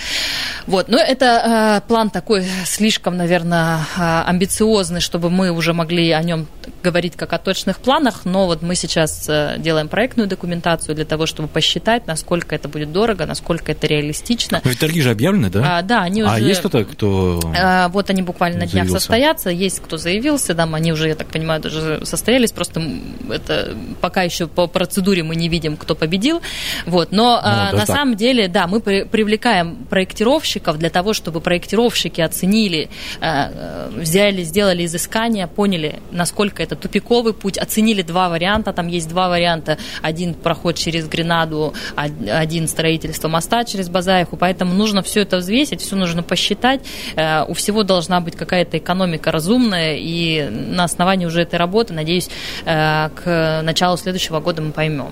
Вот, 0.67 0.87
но 0.87 0.97
это 0.97 1.81
э, 1.83 1.87
план 1.87 2.09
такой 2.09 2.45
слишком, 2.65 3.17
наверное, 3.17 3.79
э, 3.97 4.23
амбициозный, 4.25 5.01
чтобы 5.01 5.29
мы 5.29 5.51
уже 5.51 5.73
могли 5.73 6.11
о 6.11 6.21
нем 6.23 6.47
говорить 6.83 7.15
как 7.15 7.33
о 7.33 7.37
точных 7.37 7.79
планах, 7.79 8.25
но 8.25 8.45
вот 8.45 8.61
мы 8.61 8.75
сейчас 8.75 9.25
э, 9.27 9.55
делаем 9.59 9.87
проектную 9.87 10.27
документацию 10.27 10.95
для 10.95 11.05
того, 11.05 11.25
чтобы 11.25 11.47
посчитать, 11.47 12.07
насколько 12.07 12.55
это 12.55 12.67
будет 12.67 12.91
дорого, 12.91 13.25
насколько 13.25 13.71
это 13.71 13.87
реалистично. 13.87 14.61
Но 14.63 14.69
ведь 14.69 14.79
торги 14.79 15.01
же 15.01 15.11
объявлены, 15.11 15.49
да? 15.49 15.77
А, 15.77 15.81
да, 15.81 16.01
они 16.01 16.21
а 16.21 16.25
уже... 16.25 16.35
А 16.35 16.39
есть 16.39 16.59
кто-то, 16.59 16.85
кто... 16.85 17.39
А, 17.55 17.89
вот 17.89 18.09
они 18.09 18.21
буквально 18.21 18.59
на 18.59 18.67
днях 18.67 18.89
состоятся, 18.89 19.49
есть 19.49 19.79
кто 19.79 19.97
заявился, 19.97 20.53
да, 20.53 20.63
они 20.63 20.91
уже, 20.91 21.07
я 21.07 21.15
так 21.15 21.27
понимаю, 21.27 21.61
даже 21.61 22.05
состоялись, 22.05 22.51
просто 22.51 22.81
это 23.29 23.75
пока 24.01 24.23
еще 24.23 24.47
по 24.47 24.67
процедуре 24.67 25.23
мы 25.23 25.35
не 25.35 25.49
видим, 25.49 25.77
кто 25.77 25.95
победил, 25.95 26.41
вот, 26.85 27.11
но 27.11 27.35
ну, 27.35 27.39
а, 27.41 27.71
на 27.71 27.85
так. 27.85 27.87
самом 27.87 28.15
деле, 28.15 28.47
да, 28.47 28.67
мы 28.67 28.79
при, 28.79 29.03
привлекаем 29.03 29.75
проектировщиков 29.89 30.77
для 30.77 30.89
того, 30.89 31.13
чтобы 31.13 31.41
проектировщики 31.41 32.21
оценили, 32.21 32.89
а, 33.21 33.89
взяли, 33.95 34.43
сделали 34.43 34.85
изыскания, 34.85 35.47
поняли, 35.47 35.99
насколько 36.11 36.54
это 36.63 36.75
тупиковый 36.75 37.33
путь, 37.33 37.57
оценили 37.57 38.01
два 38.01 38.29
варианта, 38.29 38.73
там 38.73 38.87
есть 38.87 39.09
два 39.09 39.29
варианта, 39.29 39.77
один 40.01 40.33
проход 40.33 40.75
через 40.75 41.07
Гренаду, 41.07 41.73
один 41.95 42.67
строительство 42.67 43.27
моста 43.27 43.63
через 43.63 43.89
Базаевку, 43.89 44.37
поэтому 44.37 44.73
нужно 44.73 45.01
все 45.01 45.21
это 45.21 45.37
взвесить, 45.37 45.81
все 45.81 45.95
нужно 45.95 46.23
посчитать, 46.23 46.81
э, 47.15 47.43
у 47.47 47.53
всего 47.53 47.83
должна 47.83 48.21
быть 48.21 48.35
какая-то 48.35 48.77
экономика 48.77 49.31
разумная, 49.31 49.95
и 49.97 50.47
на 50.49 50.83
основании 50.83 51.25
уже 51.25 51.41
этой 51.41 51.55
работы, 51.55 51.93
надеюсь, 51.93 52.29
э, 52.65 53.09
к 53.09 53.61
началу 53.63 53.97
следующего 53.97 54.39
года 54.39 54.61
мы 54.61 54.71
поймем. 54.71 55.09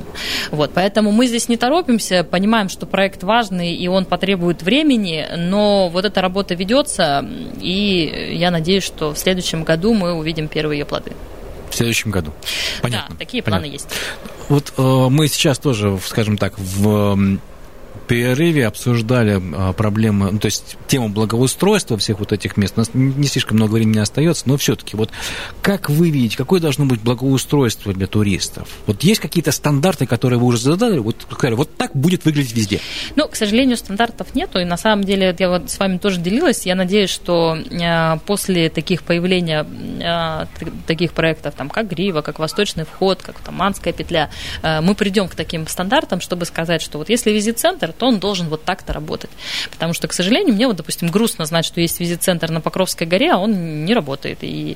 Вот, 0.51 0.71
поэтому 0.73 1.11
мы 1.11 1.27
здесь 1.27 1.49
не 1.49 1.57
торопимся, 1.57 2.23
понимаем, 2.23 2.69
что 2.69 2.85
проект 2.85 3.23
важный, 3.23 3.73
и 3.73 3.87
он 3.87 4.05
потребует 4.05 4.61
времени, 4.61 5.25
но 5.37 5.89
вот 5.89 6.05
эта 6.05 6.21
работа 6.21 6.55
ведется, 6.55 7.25
и 7.61 8.35
я 8.37 8.51
надеюсь, 8.51 8.83
что 8.83 9.13
в 9.13 9.17
следующем 9.17 9.63
году 9.63 9.93
мы 9.93 10.13
увидим 10.13 10.47
первые 10.47 10.79
ее 10.79 10.85
плоды. 10.85 11.11
В 11.73 11.75
следующем 11.75 12.11
году. 12.11 12.31
Понятно. 12.83 13.15
Да, 13.15 13.17
такие 13.17 13.41
Понятно. 13.41 13.63
планы 13.63 13.73
есть. 13.73 13.87
Вот 14.47 14.73
э, 14.77 15.07
мы 15.09 15.27
сейчас 15.27 15.57
тоже, 15.57 15.97
скажем 16.05 16.37
так, 16.37 16.53
в 16.59 17.39
перерыве 18.07 18.67
обсуждали 18.67 19.41
а, 19.55 19.73
проблемы, 19.73 20.31
ну, 20.31 20.39
то 20.39 20.45
есть 20.47 20.77
тему 20.87 21.09
благоустройства 21.09 21.97
всех 21.97 22.19
вот 22.19 22.31
этих 22.31 22.57
мест. 22.57 22.73
У 22.75 22.81
нас 22.81 22.89
не 22.93 23.27
слишком 23.27 23.57
много 23.57 23.73
времени 23.73 23.99
остается, 23.99 24.47
но 24.47 24.57
все-таки 24.57 24.95
вот 24.95 25.11
как 25.61 25.89
вы 25.89 26.09
видите, 26.09 26.37
какое 26.37 26.59
должно 26.59 26.85
быть 26.85 27.01
благоустройство 27.01 27.93
для 27.93 28.07
туристов? 28.07 28.67
Вот 28.85 29.03
есть 29.03 29.21
какие-то 29.21 29.51
стандарты, 29.51 30.05
которые 30.05 30.39
вы 30.39 30.47
уже 30.47 30.57
задали, 30.57 30.99
вот, 30.99 31.15
вот 31.29 31.75
так 31.77 31.95
будет 31.95 32.25
выглядеть 32.25 32.53
везде? 32.53 32.79
Ну, 33.15 33.27
к 33.27 33.35
сожалению, 33.35 33.77
стандартов 33.77 34.35
нету, 34.35 34.59
и 34.59 34.65
на 34.65 34.77
самом 34.77 35.03
деле 35.03 35.35
я 35.37 35.49
вот 35.49 35.69
с 35.69 35.79
вами 35.79 35.97
тоже 35.97 36.19
делилась, 36.19 36.65
я 36.65 36.75
надеюсь, 36.75 37.09
что 37.09 37.55
э, 37.55 38.17
после 38.25 38.69
таких 38.69 39.03
появления 39.03 39.65
э, 39.99 40.45
таких 40.87 41.13
проектов, 41.13 41.55
там, 41.55 41.69
как 41.69 41.89
Грива, 41.89 42.21
как 42.21 42.39
Восточный 42.39 42.85
вход, 42.85 43.21
как 43.21 43.39
Таманская 43.39 43.93
петля, 43.93 44.29
э, 44.61 44.81
мы 44.81 44.95
придем 44.95 45.27
к 45.27 45.35
таким 45.35 45.67
стандартам, 45.67 46.21
чтобы 46.21 46.45
сказать, 46.45 46.81
что 46.81 46.97
вот 46.97 47.09
если 47.09 47.31
визит-центр, 47.31 47.93
то 48.03 48.07
он 48.07 48.19
должен 48.19 48.49
вот 48.49 48.65
так-то 48.65 48.91
работать. 48.91 49.29
Потому 49.71 49.93
что, 49.93 50.09
к 50.09 50.13
сожалению, 50.13 50.53
мне 50.53 50.67
вот, 50.67 50.75
допустим, 50.75 51.07
грустно 51.07 51.45
знать, 51.45 51.63
что 51.63 51.79
есть 51.79 52.01
визит-центр 52.01 52.51
на 52.51 52.59
Покровской 52.59 53.07
горе, 53.07 53.31
а 53.31 53.37
он 53.37 53.85
не 53.85 53.93
работает. 53.93 54.39
И, 54.41 54.75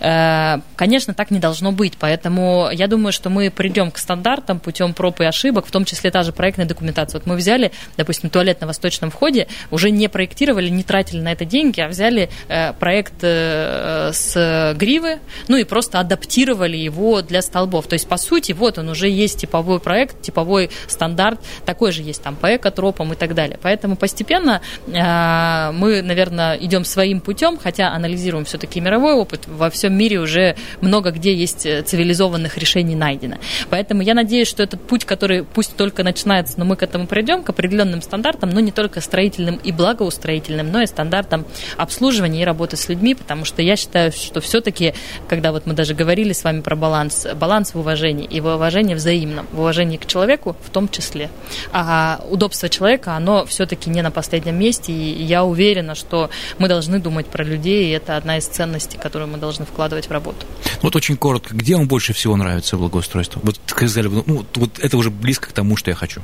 э, 0.00 0.56
конечно, 0.74 1.14
так 1.14 1.30
не 1.30 1.38
должно 1.38 1.70
быть. 1.70 1.96
Поэтому 2.00 2.68
я 2.72 2.88
думаю, 2.88 3.12
что 3.12 3.30
мы 3.30 3.50
придем 3.50 3.92
к 3.92 3.98
стандартам 3.98 4.58
путем 4.58 4.92
проб 4.92 5.20
и 5.20 5.24
ошибок, 5.24 5.66
в 5.66 5.70
том 5.70 5.84
числе 5.84 6.10
та 6.10 6.24
же 6.24 6.32
проектная 6.32 6.66
документация. 6.66 7.20
Вот 7.20 7.26
мы 7.28 7.36
взяли, 7.36 7.70
допустим, 7.96 8.28
туалет 8.28 8.60
на 8.60 8.66
восточном 8.66 9.12
входе, 9.12 9.46
уже 9.70 9.92
не 9.92 10.08
проектировали, 10.08 10.68
не 10.68 10.82
тратили 10.82 11.20
на 11.20 11.30
это 11.30 11.44
деньги, 11.44 11.80
а 11.80 11.86
взяли 11.86 12.28
э, 12.48 12.72
проект 12.72 13.22
э, 13.22 14.10
с 14.12 14.74
гривы, 14.76 15.20
ну 15.46 15.56
и 15.56 15.62
просто 15.62 16.00
адаптировали 16.00 16.76
его 16.76 17.22
для 17.22 17.40
столбов. 17.40 17.86
То 17.86 17.94
есть, 17.94 18.08
по 18.08 18.16
сути, 18.16 18.50
вот 18.50 18.78
он 18.78 18.88
уже 18.88 19.08
есть 19.08 19.42
типовой 19.42 19.78
проект, 19.78 20.22
типовой 20.22 20.70
стандарт, 20.88 21.38
такой 21.64 21.92
же 21.92 22.02
есть 22.02 22.20
там 22.20 22.34
по 22.34 22.46
экотропам 22.56 23.12
и 23.12 23.16
так 23.16 23.34
далее. 23.34 23.58
Поэтому 23.62 23.96
постепенно 23.96 24.60
э, 24.86 25.72
мы, 25.72 26.02
наверное, 26.02 26.56
идем 26.56 26.84
своим 26.84 27.20
путем, 27.20 27.58
хотя 27.62 27.92
анализируем 27.92 28.44
все-таки 28.44 28.80
мировой 28.80 29.14
опыт. 29.14 29.46
Во 29.46 29.70
всем 29.70 29.96
мире 29.96 30.18
уже 30.20 30.56
много 30.80 31.10
где 31.10 31.34
есть 31.34 31.66
э, 31.66 31.82
цивилизованных 31.82 32.58
решений 32.58 32.94
найдено. 32.94 33.36
Поэтому 33.70 34.02
я 34.02 34.14
надеюсь, 34.14 34.48
что 34.48 34.62
этот 34.62 34.80
путь, 34.82 35.04
который 35.04 35.44
пусть 35.44 35.76
только 35.76 36.02
начинается, 36.02 36.58
но 36.58 36.64
мы 36.64 36.76
к 36.76 36.82
этому 36.82 37.06
придем, 37.06 37.42
к 37.42 37.50
определенным 37.50 38.02
стандартам, 38.02 38.50
но 38.50 38.60
не 38.60 38.72
только 38.72 39.00
строительным 39.00 39.56
и 39.56 39.72
благоустроительным, 39.72 40.70
но 40.70 40.82
и 40.82 40.86
стандартам 40.86 41.44
обслуживания 41.76 42.42
и 42.42 42.44
работы 42.44 42.76
с 42.76 42.88
людьми, 42.88 43.14
потому 43.14 43.44
что 43.44 43.62
я 43.62 43.76
считаю, 43.76 44.12
что 44.12 44.40
все-таки, 44.40 44.94
когда 45.28 45.52
вот 45.52 45.66
мы 45.66 45.74
даже 45.74 45.94
говорили 45.94 46.32
с 46.32 46.44
вами 46.44 46.60
про 46.60 46.76
баланс, 46.76 47.26
баланс 47.34 47.74
в 47.74 47.78
уважении 47.78 48.26
и 48.26 48.40
в 48.40 48.46
уважении 48.46 48.94
взаимном, 48.94 49.46
в 49.52 49.60
уважении 49.60 49.96
к 49.96 50.06
человеку 50.06 50.56
в 50.64 50.70
том 50.70 50.88
числе. 50.88 51.30
А 51.72 52.20
удобство 52.44 52.68
человека, 52.68 53.16
оно 53.16 53.46
все-таки 53.46 53.88
не 53.88 54.02
на 54.02 54.10
последнем 54.10 54.58
месте, 54.58 54.92
и 54.92 55.22
я 55.22 55.44
уверена, 55.44 55.94
что 55.94 56.30
мы 56.58 56.68
должны 56.68 56.98
думать 56.98 57.26
про 57.26 57.42
людей, 57.42 57.88
и 57.88 57.90
это 57.90 58.18
одна 58.18 58.36
из 58.36 58.46
ценностей, 58.46 58.98
которую 58.98 59.30
мы 59.30 59.38
должны 59.38 59.64
вкладывать 59.64 60.08
в 60.08 60.10
работу. 60.10 60.46
Вот 60.82 60.94
очень 60.94 61.16
коротко, 61.16 61.54
где 61.54 61.76
вам 61.76 61.88
больше 61.88 62.12
всего 62.12 62.36
нравится 62.36 62.76
благоустройство? 62.76 63.40
Вот 63.42 63.58
сказали, 63.66 64.08
ну, 64.08 64.44
вот 64.54 64.78
это 64.78 64.96
уже 64.98 65.10
близко 65.10 65.48
к 65.48 65.52
тому, 65.52 65.76
что 65.76 65.90
я 65.90 65.94
хочу. 65.96 66.20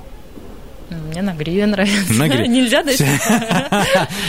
Мне 1.11 1.23
на 1.23 1.35
гриве 1.35 1.66
нравится. 1.66 2.12
На 2.12 2.29
гриве. 2.29 2.49
Нельзя 2.49 2.83
дальше. 2.83 3.05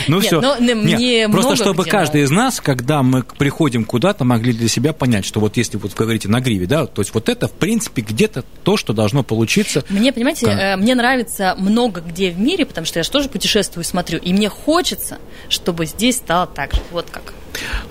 Ну 0.08 0.20
все. 0.20 0.40
Мне 0.58 1.28
Просто 1.28 1.56
чтобы 1.56 1.84
каждый 1.84 2.22
из 2.22 2.30
нас, 2.30 2.60
когда 2.60 3.02
мы 3.02 3.22
приходим 3.22 3.84
куда-то, 3.84 4.24
могли 4.24 4.52
для 4.52 4.68
себя 4.68 4.92
понять, 4.92 5.24
что 5.24 5.40
вот 5.40 5.56
если 5.56 5.76
вот 5.76 5.92
вы 5.92 6.04
говорите 6.04 6.28
на 6.28 6.40
гриве, 6.40 6.66
да, 6.66 6.86
то 6.86 7.02
есть 7.02 7.14
вот 7.14 7.28
это, 7.28 7.48
в 7.48 7.52
принципе, 7.52 8.02
где-то 8.02 8.44
то, 8.64 8.76
что 8.76 8.92
должно 8.92 9.22
получиться. 9.22 9.84
Мне, 9.88 10.12
понимаете, 10.12 10.46
э, 10.46 10.76
мне 10.76 10.94
нравится 10.94 11.54
много 11.58 12.00
где 12.00 12.30
в 12.30 12.38
мире, 12.38 12.66
потому 12.66 12.86
что 12.86 12.98
я 12.98 13.02
же 13.02 13.10
тоже 13.10 13.28
путешествую 13.28 13.84
смотрю, 13.84 14.18
и 14.18 14.32
мне 14.32 14.48
хочется, 14.48 15.18
чтобы 15.48 15.86
здесь 15.86 16.16
стало 16.16 16.46
так 16.46 16.74
же. 16.74 16.80
Вот 16.90 17.10
как. 17.10 17.32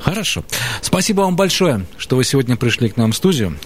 Хорошо. 0.01 0.43
Спасибо 0.81 1.21
вам 1.21 1.35
большое, 1.35 1.85
что 1.97 2.15
вы 2.15 2.23
сегодня 2.23 2.57
пришли 2.57 2.89
к 2.89 2.97
нам 2.97 3.11
в 3.11 3.15
студию. 3.15 3.57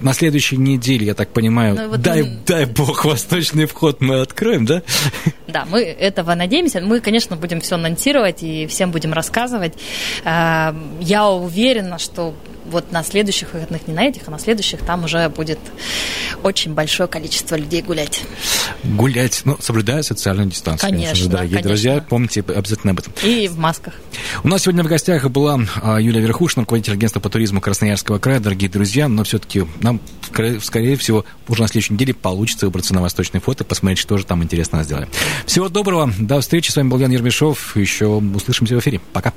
На 0.00 0.12
следующей 0.12 0.56
неделе, 0.56 1.06
я 1.06 1.14
так 1.14 1.30
понимаю, 1.30 1.74
ну, 1.74 1.88
вот 1.88 2.00
дай, 2.00 2.22
мы... 2.22 2.38
дай 2.46 2.64
бог, 2.66 3.04
восточный 3.04 3.66
вход 3.66 4.00
мы 4.00 4.20
откроем, 4.20 4.64
да? 4.64 4.82
Да, 5.48 5.64
мы 5.64 5.80
этого 5.80 6.34
надеемся. 6.34 6.80
Мы, 6.80 7.00
конечно, 7.00 7.34
будем 7.34 7.60
все 7.60 7.76
анонсировать 7.76 8.42
и 8.42 8.66
всем 8.66 8.90
будем 8.90 9.12
рассказывать. 9.12 9.72
А, 10.24 10.76
я 11.00 11.28
уверена, 11.28 11.98
что 11.98 12.34
вот 12.68 12.92
на 12.92 13.02
следующих 13.02 13.52
выходных, 13.52 13.86
не 13.86 13.94
на 13.94 14.04
этих, 14.04 14.22
а 14.26 14.30
на 14.30 14.38
следующих, 14.38 14.80
там 14.80 15.04
уже 15.04 15.28
будет 15.28 15.58
очень 16.42 16.74
большое 16.74 17.08
количество 17.08 17.56
людей 17.56 17.82
гулять. 17.82 18.22
Гулять, 18.84 19.42
ну, 19.44 19.56
соблюдая 19.60 20.02
социальную 20.02 20.48
дистанцию. 20.48 20.90
Конечно, 20.90 21.06
конечно 21.08 21.30
дорогие 21.30 21.50
конечно. 21.56 21.68
друзья, 21.68 22.04
помните 22.08 22.44
обязательно 22.46 22.92
об 22.92 22.98
этом. 23.00 23.12
И 23.22 23.48
в 23.48 23.58
масках. 23.58 23.94
У 24.44 24.48
нас 24.48 24.62
сегодня 24.62 24.84
в 24.84 24.88
гостях 24.88 25.28
была 25.30 25.60
а, 25.82 26.00
Юлия 26.00 26.20
Верхушина, 26.20 26.62
руководитель 26.62 26.92
агентства 26.92 27.20
по 27.20 27.28
туризму 27.28 27.60
Красноярского 27.60 28.18
края. 28.18 28.40
Дорогие 28.40 28.70
друзья, 28.70 29.08
но 29.08 29.24
все-таки 29.24 29.64
нам, 29.80 30.00
скорее 30.62 30.96
всего, 30.96 31.24
уже 31.48 31.62
на 31.62 31.68
следующей 31.68 31.94
неделе 31.94 32.14
получится 32.14 32.66
выбраться 32.66 32.94
на 32.94 33.02
восточный 33.02 33.40
фото, 33.40 33.64
посмотреть, 33.64 33.98
что 33.98 34.18
же 34.18 34.26
там 34.26 34.42
интересного 34.42 34.84
сделали. 34.84 35.08
Всего 35.46 35.68
доброго, 35.68 36.12
до 36.18 36.40
встречи. 36.40 36.70
С 36.70 36.76
вами 36.76 36.88
был 36.88 36.98
Ян 36.98 37.10
Ермешов. 37.10 37.76
Еще 37.76 38.06
услышимся 38.06 38.76
в 38.76 38.80
эфире. 38.80 39.00
Пока. 39.12 39.32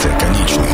Станция 0.00 0.18
конечная. 0.18 0.69